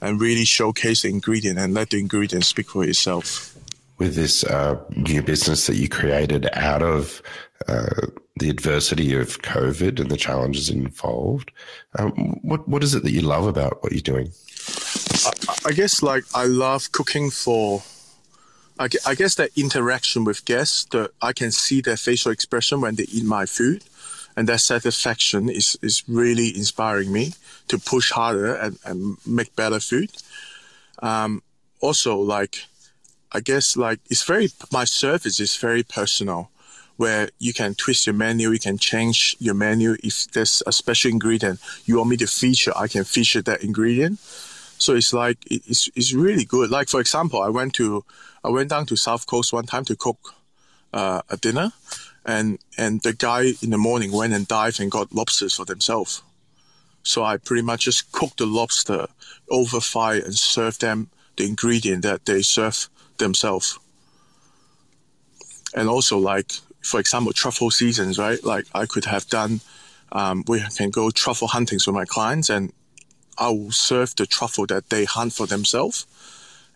and 0.00 0.20
really 0.20 0.44
showcase 0.44 1.02
the 1.02 1.08
ingredient 1.08 1.58
and 1.58 1.74
let 1.74 1.90
the 1.90 1.98
ingredient 1.98 2.44
speak 2.44 2.70
for 2.70 2.84
itself. 2.84 3.54
With 3.98 4.14
this 4.14 4.44
uh, 4.44 4.76
new 4.96 5.22
business 5.22 5.66
that 5.66 5.76
you 5.76 5.88
created 5.88 6.48
out 6.54 6.82
of 6.82 7.20
uh, 7.68 8.06
the 8.36 8.48
adversity 8.48 9.14
of 9.14 9.42
COVID 9.42 10.00
and 10.00 10.10
the 10.10 10.16
challenges 10.16 10.70
involved, 10.70 11.52
um, 11.98 12.40
what 12.42 12.66
what 12.66 12.82
is 12.82 12.94
it 12.94 13.02
that 13.02 13.12
you 13.12 13.20
love 13.20 13.46
about 13.46 13.82
what 13.82 13.92
you're 13.92 14.00
doing? 14.00 14.32
I, 15.64 15.72
guess 15.72 16.02
like 16.02 16.24
I 16.34 16.44
love 16.44 16.92
cooking 16.92 17.30
for 17.30 17.82
I, 18.78 18.88
I 19.06 19.14
guess 19.14 19.34
that 19.36 19.50
interaction 19.56 20.24
with 20.24 20.44
guests, 20.44 20.84
that 20.86 21.10
I 21.20 21.32
can 21.32 21.52
see 21.52 21.80
their 21.80 21.96
facial 21.96 22.32
expression 22.32 22.80
when 22.80 22.96
they 22.96 23.04
eat 23.04 23.24
my 23.24 23.46
food, 23.46 23.84
and 24.36 24.48
that 24.48 24.60
satisfaction 24.60 25.48
is, 25.48 25.78
is 25.82 26.02
really 26.08 26.48
inspiring 26.56 27.12
me 27.12 27.34
to 27.68 27.78
push 27.78 28.10
harder 28.10 28.54
and, 28.54 28.78
and 28.84 29.18
make 29.26 29.54
better 29.54 29.78
food. 29.78 30.10
Um, 31.00 31.42
also, 31.80 32.16
like, 32.16 32.64
I 33.30 33.40
guess 33.40 33.76
like 33.76 34.00
it's 34.10 34.24
very 34.24 34.48
my 34.72 34.84
service 34.84 35.40
is 35.40 35.56
very 35.56 35.82
personal, 35.82 36.50
where 36.96 37.30
you 37.38 37.52
can 37.52 37.74
twist 37.74 38.06
your 38.06 38.14
menu, 38.14 38.50
you 38.50 38.58
can 38.58 38.78
change 38.78 39.36
your 39.38 39.54
menu 39.54 39.96
if 40.02 40.30
there's 40.32 40.62
a 40.66 40.72
special 40.72 41.10
ingredient 41.10 41.58
you 41.84 41.96
want 41.96 42.10
me 42.10 42.16
to 42.18 42.26
feature, 42.26 42.72
I 42.76 42.88
can 42.88 43.04
feature 43.04 43.42
that 43.42 43.62
ingredient. 43.62 44.18
So 44.82 44.96
it's 44.96 45.12
like 45.12 45.38
it's 45.48 45.88
it's 45.94 46.12
really 46.12 46.44
good. 46.44 46.68
Like 46.72 46.88
for 46.88 47.00
example, 47.00 47.40
I 47.40 47.50
went 47.50 47.72
to 47.74 48.04
I 48.42 48.48
went 48.48 48.70
down 48.70 48.84
to 48.86 48.96
South 48.96 49.28
Coast 49.28 49.52
one 49.52 49.64
time 49.64 49.84
to 49.84 49.94
cook 49.94 50.34
uh, 50.92 51.22
a 51.30 51.36
dinner, 51.36 51.70
and 52.26 52.58
and 52.76 53.00
the 53.02 53.12
guy 53.12 53.52
in 53.62 53.70
the 53.70 53.78
morning 53.78 54.10
went 54.10 54.32
and 54.32 54.48
dived 54.48 54.80
and 54.80 54.90
got 54.90 55.14
lobsters 55.14 55.54
for 55.54 55.64
themselves. 55.64 56.22
So 57.04 57.22
I 57.22 57.36
pretty 57.36 57.62
much 57.62 57.84
just 57.84 58.10
cooked 58.10 58.38
the 58.38 58.46
lobster 58.46 59.06
over 59.48 59.80
fire 59.80 60.20
and 60.20 60.34
served 60.34 60.80
them 60.80 61.10
the 61.36 61.46
ingredient 61.46 62.02
that 62.02 62.24
they 62.24 62.42
serve 62.42 62.88
themselves. 63.18 63.78
And 65.76 65.88
also, 65.88 66.18
like 66.18 66.50
for 66.80 66.98
example, 66.98 67.32
truffle 67.32 67.70
seasons, 67.70 68.18
right? 68.18 68.42
Like 68.42 68.66
I 68.74 68.86
could 68.86 69.04
have 69.04 69.28
done. 69.28 69.60
Um, 70.10 70.42
we 70.48 70.60
can 70.76 70.90
go 70.90 71.10
truffle 71.10 71.48
hunting 71.48 71.78
with 71.86 71.94
my 71.94 72.04
clients, 72.04 72.50
and 72.50 72.72
I 73.38 73.48
will 73.48 73.72
serve 73.72 74.14
the 74.16 74.26
truffle 74.26 74.66
that 74.66 74.90
they 74.90 75.04
hunt 75.04 75.32
for 75.32 75.46
themselves 75.46 76.06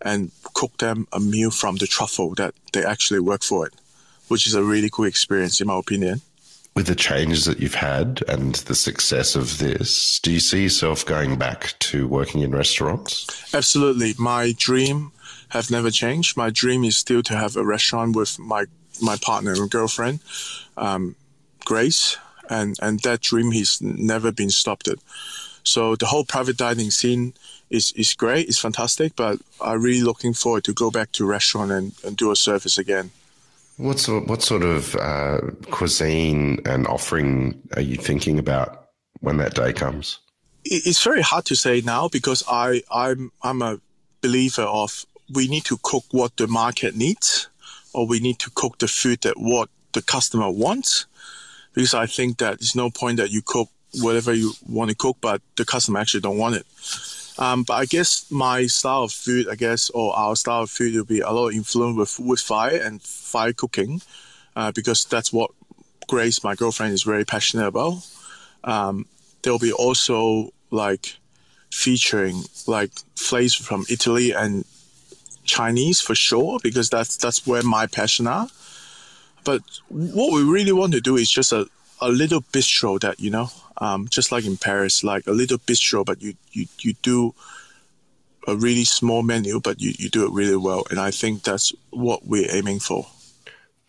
and 0.00 0.30
cook 0.54 0.76
them 0.78 1.06
a 1.12 1.20
meal 1.20 1.50
from 1.50 1.76
the 1.76 1.86
truffle 1.86 2.34
that 2.34 2.54
they 2.72 2.84
actually 2.84 3.20
work 3.20 3.42
for 3.42 3.66
it, 3.66 3.74
which 4.28 4.46
is 4.46 4.54
a 4.54 4.62
really 4.62 4.90
cool 4.90 5.04
experience, 5.04 5.60
in 5.60 5.66
my 5.66 5.78
opinion. 5.78 6.20
With 6.74 6.86
the 6.86 6.94
changes 6.94 7.46
that 7.46 7.58
you've 7.58 7.74
had 7.74 8.22
and 8.28 8.56
the 8.56 8.74
success 8.74 9.34
of 9.34 9.58
this, 9.58 10.20
do 10.20 10.30
you 10.30 10.40
see 10.40 10.64
yourself 10.64 11.06
going 11.06 11.36
back 11.36 11.74
to 11.78 12.06
working 12.06 12.42
in 12.42 12.50
restaurants? 12.50 13.26
Absolutely. 13.54 14.14
My 14.18 14.52
dream 14.58 15.12
have 15.48 15.70
never 15.70 15.90
changed. 15.90 16.36
My 16.36 16.50
dream 16.50 16.84
is 16.84 16.98
still 16.98 17.22
to 17.22 17.36
have 17.36 17.56
a 17.56 17.64
restaurant 17.64 18.14
with 18.14 18.38
my 18.38 18.66
my 19.00 19.16
partner 19.16 19.52
and 19.52 19.70
girlfriend, 19.70 20.20
um, 20.76 21.16
Grace, 21.64 22.16
and 22.50 22.76
and 22.80 23.00
that 23.00 23.22
dream 23.22 23.52
has 23.52 23.80
never 23.80 24.32
been 24.32 24.50
stopped. 24.50 24.88
It. 24.88 24.98
So 25.66 25.96
the 25.96 26.06
whole 26.06 26.24
private 26.24 26.56
dining 26.56 26.90
scene 26.90 27.34
is, 27.70 27.92
is 27.92 28.14
great, 28.14 28.48
it's 28.48 28.58
fantastic, 28.58 29.16
but 29.16 29.40
I'm 29.60 29.82
really 29.82 30.02
looking 30.02 30.32
forward 30.32 30.64
to 30.64 30.72
go 30.72 30.90
back 30.90 31.10
to 31.12 31.26
restaurant 31.26 31.72
and, 31.72 31.92
and 32.04 32.16
do 32.16 32.30
a 32.30 32.36
service 32.36 32.78
again. 32.78 33.10
What 33.76 33.98
sort, 33.98 34.26
what 34.26 34.42
sort 34.42 34.62
of 34.62 34.94
uh, 34.94 35.40
cuisine 35.70 36.60
and 36.64 36.86
offering 36.86 37.60
are 37.74 37.82
you 37.82 37.96
thinking 37.96 38.38
about 38.38 38.86
when 39.20 39.38
that 39.38 39.54
day 39.54 39.72
comes? 39.72 40.20
It's 40.64 41.02
very 41.02 41.20
hard 41.20 41.44
to 41.46 41.56
say 41.56 41.80
now 41.80 42.08
because 42.08 42.44
I, 42.48 42.82
I'm, 42.90 43.32
I'm 43.42 43.60
a 43.60 43.80
believer 44.22 44.62
of 44.62 45.04
we 45.32 45.48
need 45.48 45.64
to 45.64 45.78
cook 45.82 46.04
what 46.12 46.36
the 46.36 46.46
market 46.46 46.96
needs 46.96 47.48
or 47.92 48.06
we 48.06 48.20
need 48.20 48.38
to 48.38 48.50
cook 48.54 48.78
the 48.78 48.88
food 48.88 49.22
that 49.22 49.34
what 49.36 49.68
the 49.94 50.02
customer 50.02 50.50
wants 50.50 51.06
because 51.74 51.92
I 51.92 52.06
think 52.06 52.38
that 52.38 52.60
there's 52.60 52.74
no 52.74 52.90
point 52.90 53.18
that 53.18 53.30
you 53.30 53.42
cook 53.42 53.68
whatever 54.00 54.32
you 54.32 54.52
want 54.68 54.90
to 54.90 54.96
cook, 54.96 55.16
but 55.20 55.40
the 55.56 55.64
customer 55.64 56.00
actually 56.00 56.20
don't 56.20 56.38
want 56.38 56.56
it. 56.56 56.66
Um, 57.38 57.64
but 57.64 57.74
I 57.74 57.84
guess 57.84 58.30
my 58.30 58.66
style 58.66 59.02
of 59.02 59.12
food, 59.12 59.48
I 59.50 59.56
guess, 59.56 59.90
or 59.90 60.16
our 60.16 60.36
style 60.36 60.62
of 60.62 60.70
food 60.70 60.94
will 60.94 61.04
be 61.04 61.20
a 61.20 61.30
lot 61.30 61.48
of 61.48 61.54
influence 61.54 61.96
with 61.96 62.18
wood 62.18 62.40
fire 62.40 62.80
and 62.82 63.02
fire 63.02 63.52
cooking, 63.52 64.00
uh, 64.54 64.72
because 64.72 65.04
that's 65.04 65.32
what 65.32 65.50
Grace, 66.08 66.42
my 66.42 66.54
girlfriend, 66.54 66.94
is 66.94 67.02
very 67.02 67.24
passionate 67.24 67.66
about. 67.66 68.06
Um, 68.64 69.06
there'll 69.42 69.58
be 69.58 69.72
also 69.72 70.52
like 70.70 71.16
featuring 71.70 72.44
like 72.66 72.90
flavors 73.16 73.54
from 73.54 73.84
Italy 73.90 74.32
and 74.32 74.64
Chinese 75.44 76.00
for 76.00 76.14
sure, 76.14 76.58
because 76.62 76.88
that's 76.88 77.16
that's 77.16 77.46
where 77.46 77.62
my 77.62 77.86
passion 77.86 78.26
are. 78.26 78.48
But 79.44 79.62
what 79.88 80.32
we 80.32 80.42
really 80.42 80.72
want 80.72 80.92
to 80.94 81.00
do 81.00 81.16
is 81.16 81.30
just 81.30 81.52
a, 81.52 81.68
a 82.00 82.08
little 82.08 82.42
bistro 82.42 83.00
that 83.00 83.20
you 83.20 83.30
know 83.30 83.50
um, 83.78 84.08
just 84.08 84.32
like 84.32 84.44
in 84.44 84.56
Paris, 84.56 85.04
like 85.04 85.26
a 85.26 85.32
little 85.32 85.58
bistro, 85.58 86.04
but 86.04 86.22
you, 86.22 86.34
you, 86.52 86.66
you 86.80 86.94
do 87.02 87.34
a 88.46 88.56
really 88.56 88.84
small 88.84 89.22
menu, 89.22 89.60
but 89.60 89.80
you, 89.80 89.92
you 89.98 90.08
do 90.08 90.24
it 90.26 90.32
really 90.32 90.56
well. 90.56 90.84
And 90.90 90.98
I 90.98 91.10
think 91.10 91.42
that's 91.42 91.72
what 91.90 92.26
we're 92.26 92.50
aiming 92.50 92.80
for. 92.80 93.06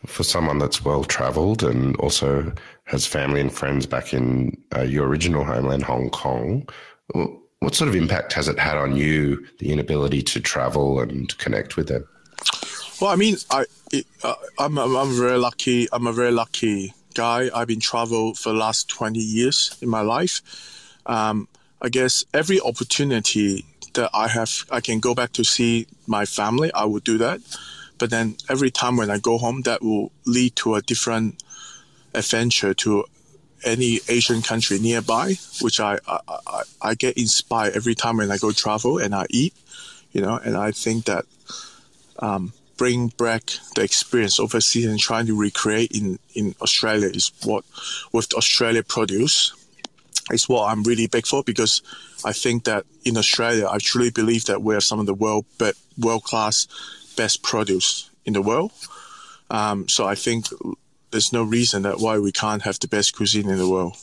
For 0.05 0.23
someone 0.23 0.59
that's 0.59 0.83
well 0.83 1.03
traveled 1.03 1.63
and 1.63 1.95
also 1.97 2.51
has 2.85 3.05
family 3.05 3.41
and 3.41 3.51
friends 3.51 3.85
back 3.85 4.13
in 4.13 4.57
uh, 4.75 4.81
your 4.81 5.07
original 5.07 5.43
homeland, 5.43 5.83
Hong 5.83 6.09
Kong, 6.09 6.67
what 7.59 7.75
sort 7.75 7.87
of 7.87 7.95
impact 7.95 8.33
has 8.33 8.47
it 8.47 8.59
had 8.59 8.77
on 8.77 8.95
you, 8.95 9.45
the 9.59 9.71
inability 9.71 10.21
to 10.21 10.39
travel 10.39 10.99
and 10.99 11.35
connect 11.39 11.77
with 11.77 11.87
them? 11.87 12.07
Well, 13.01 13.11
I 13.11 13.15
mean, 13.15 13.37
I, 13.51 13.65
it, 13.91 14.05
uh, 14.23 14.35
I'm, 14.59 14.77
I'm, 14.77 14.95
I'm 14.95 15.17
very 15.17 15.37
lucky. 15.37 15.87
I'm 15.91 16.07
a 16.07 16.13
very 16.13 16.31
lucky 16.31 16.93
guy. 17.17 17.49
I've 17.53 17.67
been 17.67 17.79
travel 17.79 18.33
for 18.35 18.49
the 18.53 18.59
last 18.59 18.87
20 18.89 19.19
years 19.19 19.77
in 19.81 19.89
my 19.89 20.01
life. 20.01 20.41
Um, 21.05 21.47
I 21.81 21.89
guess 21.89 22.23
every 22.33 22.59
opportunity 22.61 23.65
that 23.93 24.09
I 24.13 24.27
have, 24.27 24.51
I 24.71 24.79
can 24.79 24.99
go 24.99 25.13
back 25.13 25.33
to 25.33 25.43
see 25.43 25.87
my 26.05 26.25
family, 26.25 26.71
I 26.73 26.85
will 26.85 26.99
do 26.99 27.17
that. 27.17 27.41
But 27.97 28.11
then 28.11 28.35
every 28.47 28.71
time 28.71 28.95
when 28.95 29.09
I 29.09 29.17
go 29.17 29.37
home, 29.37 29.63
that 29.63 29.81
will 29.81 30.11
lead 30.25 30.55
to 30.57 30.75
a 30.75 30.81
different 30.81 31.43
adventure 32.13 32.73
to 32.85 33.05
any 33.63 33.99
Asian 34.07 34.41
country 34.41 34.77
nearby, 34.79 35.35
which 35.61 35.79
I, 35.79 35.97
I, 36.07 36.19
I, 36.27 36.61
I 36.81 36.95
get 36.95 37.17
inspired 37.17 37.75
every 37.75 37.95
time 37.95 38.17
when 38.17 38.31
I 38.31 38.37
go 38.37 38.51
travel 38.51 38.99
and 38.99 39.15
I 39.15 39.25
eat, 39.31 39.53
you 40.11 40.21
know, 40.21 40.35
and 40.37 40.55
I 40.55 40.71
think 40.71 41.05
that 41.05 41.25
um, 42.19 42.53
bring 42.77 43.09
back 43.17 43.53
the 43.75 43.81
experience 43.81 44.39
overseas 44.39 44.85
and 44.85 44.99
trying 44.99 45.25
to 45.25 45.37
recreate 45.37 45.91
in, 45.91 46.19
in 46.35 46.55
Australia 46.61 47.09
is 47.09 47.31
what 47.43 47.65
with 48.13 48.33
Australia 48.33 48.83
produce 48.83 49.53
is 50.31 50.47
what 50.47 50.71
I'm 50.71 50.83
really 50.83 51.07
big 51.07 51.25
for 51.25 51.43
because 51.43 51.81
I 52.23 52.33
think 52.33 52.65
that 52.65 52.85
in 53.03 53.17
Australia 53.17 53.67
I 53.69 53.79
truly 53.79 54.11
believe 54.11 54.45
that 54.45 54.61
we're 54.61 54.81
some 54.81 54.99
of 54.99 55.05
the 55.05 55.13
world 55.13 55.45
world 55.97 56.23
class 56.23 56.67
best 57.15 57.41
produce 57.43 58.09
in 58.25 58.33
the 58.33 58.41
world. 58.41 58.71
Um, 59.49 59.87
so 59.87 60.05
I 60.05 60.15
think 60.15 60.45
there's 61.11 61.33
no 61.33 61.43
reason 61.43 61.83
that 61.83 61.99
why 61.99 62.19
we 62.19 62.31
can't 62.31 62.61
have 62.61 62.79
the 62.79 62.87
best 62.87 63.15
cuisine 63.15 63.49
in 63.49 63.57
the 63.57 63.69
world. 63.69 63.95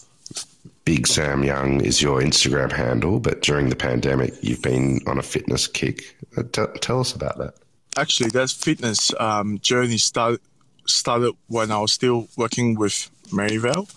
Big 0.85 1.07
Sam 1.07 1.45
Young 1.45 1.81
is 1.81 2.03
your 2.03 2.21
Instagram 2.21 2.73
handle, 2.73 3.19
but 3.19 3.43
during 3.43 3.69
the 3.69 3.77
pandemic, 3.77 4.35
you've 4.43 4.63
been 4.63 5.01
on 5.07 5.19
a 5.19 5.23
fitness 5.23 5.67
kick. 5.67 6.17
Uh, 6.37 6.43
t- 6.53 6.79
tell 6.81 7.01
us 7.01 7.15
about 7.15 7.39
that 7.39 7.55
actually 7.97 8.31
that 8.31 8.51
fitness 8.51 9.13
um, 9.19 9.59
journey 9.59 9.99
start, 9.99 10.41
started 10.87 11.35
when 11.49 11.71
I 11.71 11.79
was 11.79 11.93
still 11.93 12.29
working 12.37 12.77
with 12.77 13.11
Merivale. 13.33 13.89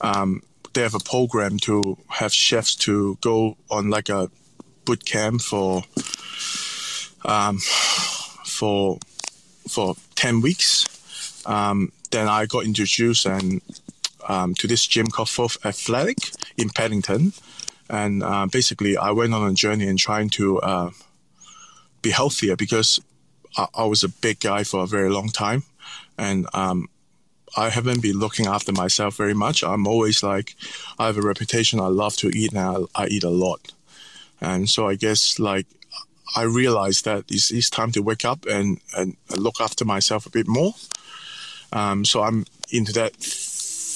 Um, 0.00 0.42
they 0.74 0.82
have 0.82 0.94
a 0.94 1.00
program 1.00 1.58
to 1.58 1.96
have 2.08 2.32
chefs 2.32 2.74
to 2.76 3.16
go 3.20 3.56
on 3.70 3.90
like 3.90 4.08
a 4.08 4.30
boot 4.84 5.04
camp 5.04 5.42
for 5.42 5.82
um, 7.24 7.58
for 8.44 8.98
for 9.68 9.96
ten 10.14 10.40
weeks. 10.40 10.86
Um, 11.46 11.92
then 12.10 12.28
I 12.28 12.46
got 12.46 12.64
introduced 12.64 13.26
and 13.26 13.60
um, 14.28 14.54
to 14.54 14.66
this 14.66 14.86
gym 14.86 15.06
called 15.06 15.28
Fourth 15.30 15.64
Athletic 15.64 16.18
in 16.56 16.68
Paddington, 16.70 17.32
and 17.88 18.22
uh, 18.22 18.46
basically 18.46 18.96
I 18.96 19.10
went 19.10 19.34
on 19.34 19.50
a 19.50 19.54
journey 19.54 19.88
and 19.88 19.98
trying 19.98 20.30
to 20.30 20.60
uh, 20.60 20.90
be 22.02 22.10
healthier 22.10 22.56
because 22.56 23.00
I, 23.56 23.84
was 23.84 24.04
a 24.04 24.08
big 24.08 24.40
guy 24.40 24.64
for 24.64 24.84
a 24.84 24.86
very 24.86 25.10
long 25.10 25.28
time, 25.28 25.64
and 26.16 26.46
um, 26.54 26.88
I 27.56 27.70
haven't 27.70 28.02
been 28.02 28.18
looking 28.18 28.46
after 28.46 28.72
myself 28.72 29.16
very 29.16 29.34
much. 29.34 29.64
I'm 29.64 29.86
always 29.86 30.22
like, 30.22 30.54
I 30.98 31.06
have 31.06 31.18
a 31.18 31.22
reputation. 31.22 31.80
I 31.80 31.86
love 31.86 32.16
to 32.18 32.28
eat, 32.28 32.52
and 32.52 32.60
I, 32.60 32.76
I 32.94 33.06
eat 33.06 33.24
a 33.24 33.30
lot, 33.30 33.72
and 34.40 34.68
so 34.68 34.88
I 34.88 34.94
guess 34.94 35.38
like 35.38 35.66
I 36.36 36.42
realized 36.42 37.04
that 37.04 37.24
it's, 37.28 37.50
it's 37.50 37.70
time 37.70 37.92
to 37.92 38.02
wake 38.02 38.24
up 38.24 38.46
and, 38.46 38.80
and 38.96 39.16
look 39.36 39.60
after 39.60 39.84
myself 39.84 40.26
a 40.26 40.30
bit 40.30 40.46
more. 40.46 40.74
Um, 41.72 42.04
so 42.04 42.22
I'm 42.22 42.44
into 42.70 42.92
that 42.92 43.14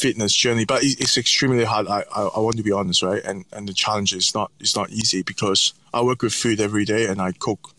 fitness 0.02 0.34
journey, 0.34 0.64
but 0.64 0.82
it's 0.82 1.16
extremely 1.16 1.62
hard. 1.62 1.86
I, 1.86 2.04
I, 2.14 2.22
I 2.22 2.40
want 2.40 2.56
to 2.56 2.64
be 2.64 2.72
honest, 2.72 3.02
right? 3.02 3.22
And 3.24 3.44
and 3.52 3.68
the 3.68 3.72
challenge 3.72 4.12
is 4.12 4.34
not 4.34 4.50
it's 4.58 4.76
not 4.76 4.90
easy 4.90 5.22
because 5.22 5.74
I 5.94 6.02
work 6.02 6.22
with 6.22 6.34
food 6.34 6.60
every 6.60 6.84
day 6.84 7.06
and 7.06 7.22
I 7.22 7.30
cook 7.32 7.70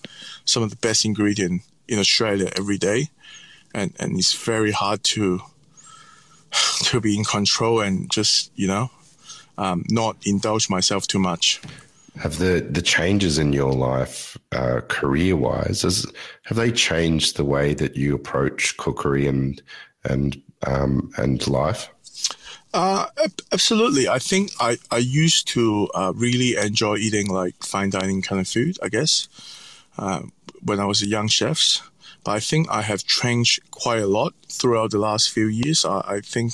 some 0.46 0.64
of 0.64 0.70
the 0.70 0.78
best 0.78 1.04
ingredient 1.04 1.64
in 1.88 2.00
Australia 2.00 2.50
every 2.56 2.78
day, 2.78 3.10
and 3.76 3.94
and 4.00 4.18
it's 4.18 4.34
very 4.34 4.72
hard 4.72 5.04
to 5.16 5.42
to 6.90 7.02
be 7.02 7.18
in 7.18 7.26
control 7.26 7.82
and 7.82 8.10
just 8.10 8.52
you 8.56 8.68
know 8.68 8.90
um, 9.58 9.84
not 9.90 10.16
indulge 10.26 10.70
myself 10.70 11.08
too 11.08 11.20
much. 11.20 11.62
Have 12.16 12.38
the, 12.38 12.66
the 12.70 12.82
changes 12.82 13.40
in 13.40 13.54
your 13.54 13.74
life, 13.74 14.38
uh, 14.52 14.82
career 14.88 15.36
wise, 15.36 15.82
have 16.44 16.58
they 16.58 16.72
changed 16.72 17.38
the 17.38 17.44
way 17.44 17.74
that 17.74 17.96
you 17.96 18.14
approach 18.14 18.78
cookery 18.78 19.28
and 19.28 19.62
and 20.06 20.42
um, 20.66 21.12
and 21.18 21.46
life? 21.48 21.93
Uh, 22.74 23.06
absolutely. 23.52 24.08
I 24.08 24.18
think 24.18 24.52
I, 24.60 24.78
I 24.90 24.98
used 24.98 25.48
to 25.50 25.90
uh, 25.94 26.12
really 26.16 26.56
enjoy 26.56 26.98
eating 26.98 27.28
like 27.28 27.56
fine 27.64 27.92
dining 27.92 28.22
kind 28.22 28.42
of 28.42 28.48
food, 28.48 28.78
I 28.82 28.90
guess, 28.90 29.28
uh, 29.98 30.22
when 30.64 30.80
I 30.80 30.86
was 30.86 31.02
a 31.02 31.08
young 31.08 31.28
chef. 31.28 31.88
But 32.24 32.32
I 32.32 32.40
think 32.40 32.70
I 32.72 32.82
have 32.82 33.06
changed 33.06 33.70
quite 33.72 34.02
a 34.02 34.08
lot 34.08 34.34
throughout 34.50 34.92
the 34.92 34.98
last 34.98 35.30
few 35.30 35.48
years. 35.48 35.86
I, 35.86 36.00
I 36.08 36.22
think 36.22 36.54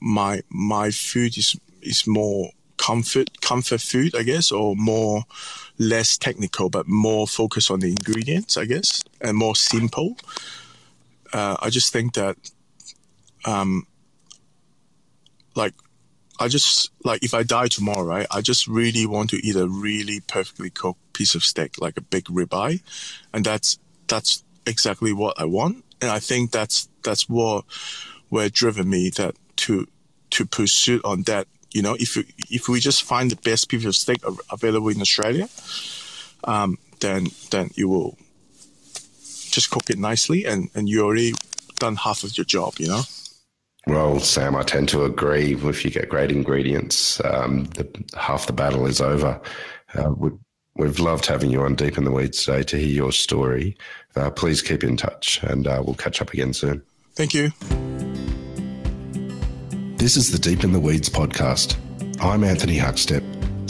my 0.00 0.42
my 0.50 0.90
food 0.90 1.38
is 1.38 1.56
is 1.80 2.06
more 2.06 2.50
comfort 2.76 3.40
comfort 3.40 3.80
food, 3.80 4.14
I 4.14 4.24
guess, 4.24 4.52
or 4.52 4.74
more 4.76 5.22
less 5.78 6.18
technical, 6.18 6.68
but 6.68 6.88
more 6.88 7.26
focused 7.26 7.70
on 7.70 7.80
the 7.80 7.90
ingredients, 7.90 8.56
I 8.58 8.66
guess, 8.66 9.02
and 9.20 9.36
more 9.36 9.56
simple. 9.56 10.16
Uh, 11.32 11.56
I 11.60 11.70
just 11.70 11.92
think 11.92 12.14
that, 12.14 12.36
um, 13.46 13.86
like, 15.54 15.74
I 16.40 16.48
just 16.48 16.90
like 17.04 17.22
if 17.22 17.34
I 17.34 17.42
die 17.42 17.68
tomorrow, 17.68 18.04
right? 18.04 18.26
I 18.30 18.40
just 18.40 18.66
really 18.66 19.06
want 19.06 19.30
to 19.30 19.46
eat 19.46 19.56
a 19.56 19.68
really 19.68 20.20
perfectly 20.20 20.70
cooked 20.70 21.12
piece 21.12 21.34
of 21.34 21.44
steak, 21.44 21.80
like 21.80 21.96
a 21.96 22.00
big 22.00 22.24
ribeye, 22.24 22.80
and 23.32 23.44
that's 23.44 23.78
that's 24.08 24.42
exactly 24.66 25.12
what 25.12 25.38
I 25.38 25.44
want, 25.44 25.84
and 26.00 26.10
I 26.10 26.18
think 26.18 26.50
that's 26.50 26.88
that's 27.02 27.28
what 27.28 27.64
where 28.28 28.48
driven 28.48 28.88
me 28.88 29.10
that 29.10 29.36
to 29.56 29.86
to 30.30 30.46
pursue 30.46 31.00
on 31.04 31.22
that 31.24 31.46
you 31.72 31.82
know, 31.82 31.96
if 31.98 32.16
if 32.50 32.68
we 32.68 32.80
just 32.80 33.02
find 33.02 33.30
the 33.30 33.36
best 33.36 33.68
piece 33.68 33.84
of 33.84 33.96
steak 33.96 34.18
available 34.50 34.88
in 34.88 35.00
Australia, 35.00 35.48
um, 36.44 36.78
then 37.00 37.28
then 37.50 37.70
you 37.74 37.88
will 37.88 38.18
just 39.50 39.70
cook 39.70 39.88
it 39.90 39.98
nicely, 39.98 40.44
and 40.44 40.70
and 40.74 40.88
you 40.88 41.02
already 41.02 41.32
done 41.78 41.96
half 41.96 42.24
of 42.24 42.36
your 42.36 42.44
job. 42.44 42.74
You 42.78 42.88
know. 42.88 43.02
Well, 43.86 44.20
Sam, 44.20 44.54
I 44.54 44.62
tend 44.62 44.88
to 44.90 45.04
agree. 45.04 45.54
If 45.54 45.84
you 45.84 45.90
get 45.90 46.08
great 46.08 46.30
ingredients, 46.30 47.20
um, 47.24 47.64
the, 47.74 47.88
half 48.16 48.46
the 48.46 48.52
battle 48.52 48.86
is 48.86 49.00
over. 49.00 49.40
Uh, 49.94 50.10
we, 50.16 50.30
we've 50.76 51.00
loved 51.00 51.26
having 51.26 51.50
you 51.50 51.62
on 51.62 51.74
Deep 51.74 51.98
in 51.98 52.04
the 52.04 52.12
Weeds 52.12 52.44
today 52.44 52.62
to 52.62 52.76
hear 52.78 52.88
your 52.88 53.12
story. 53.12 53.76
Uh, 54.14 54.30
please 54.30 54.62
keep 54.62 54.84
in 54.84 54.96
touch, 54.96 55.42
and 55.42 55.66
uh, 55.66 55.82
we'll 55.84 55.96
catch 55.96 56.20
up 56.22 56.32
again 56.32 56.52
soon. 56.52 56.82
Thank 57.14 57.34
you. 57.34 57.50
This 59.96 60.16
is 60.16 60.30
the 60.30 60.38
Deep 60.38 60.62
in 60.64 60.72
the 60.72 60.80
Weeds 60.80 61.08
podcast. 61.08 61.76
I'm 62.20 62.44
Anthony 62.44 62.78
Huckstep. 62.78 63.41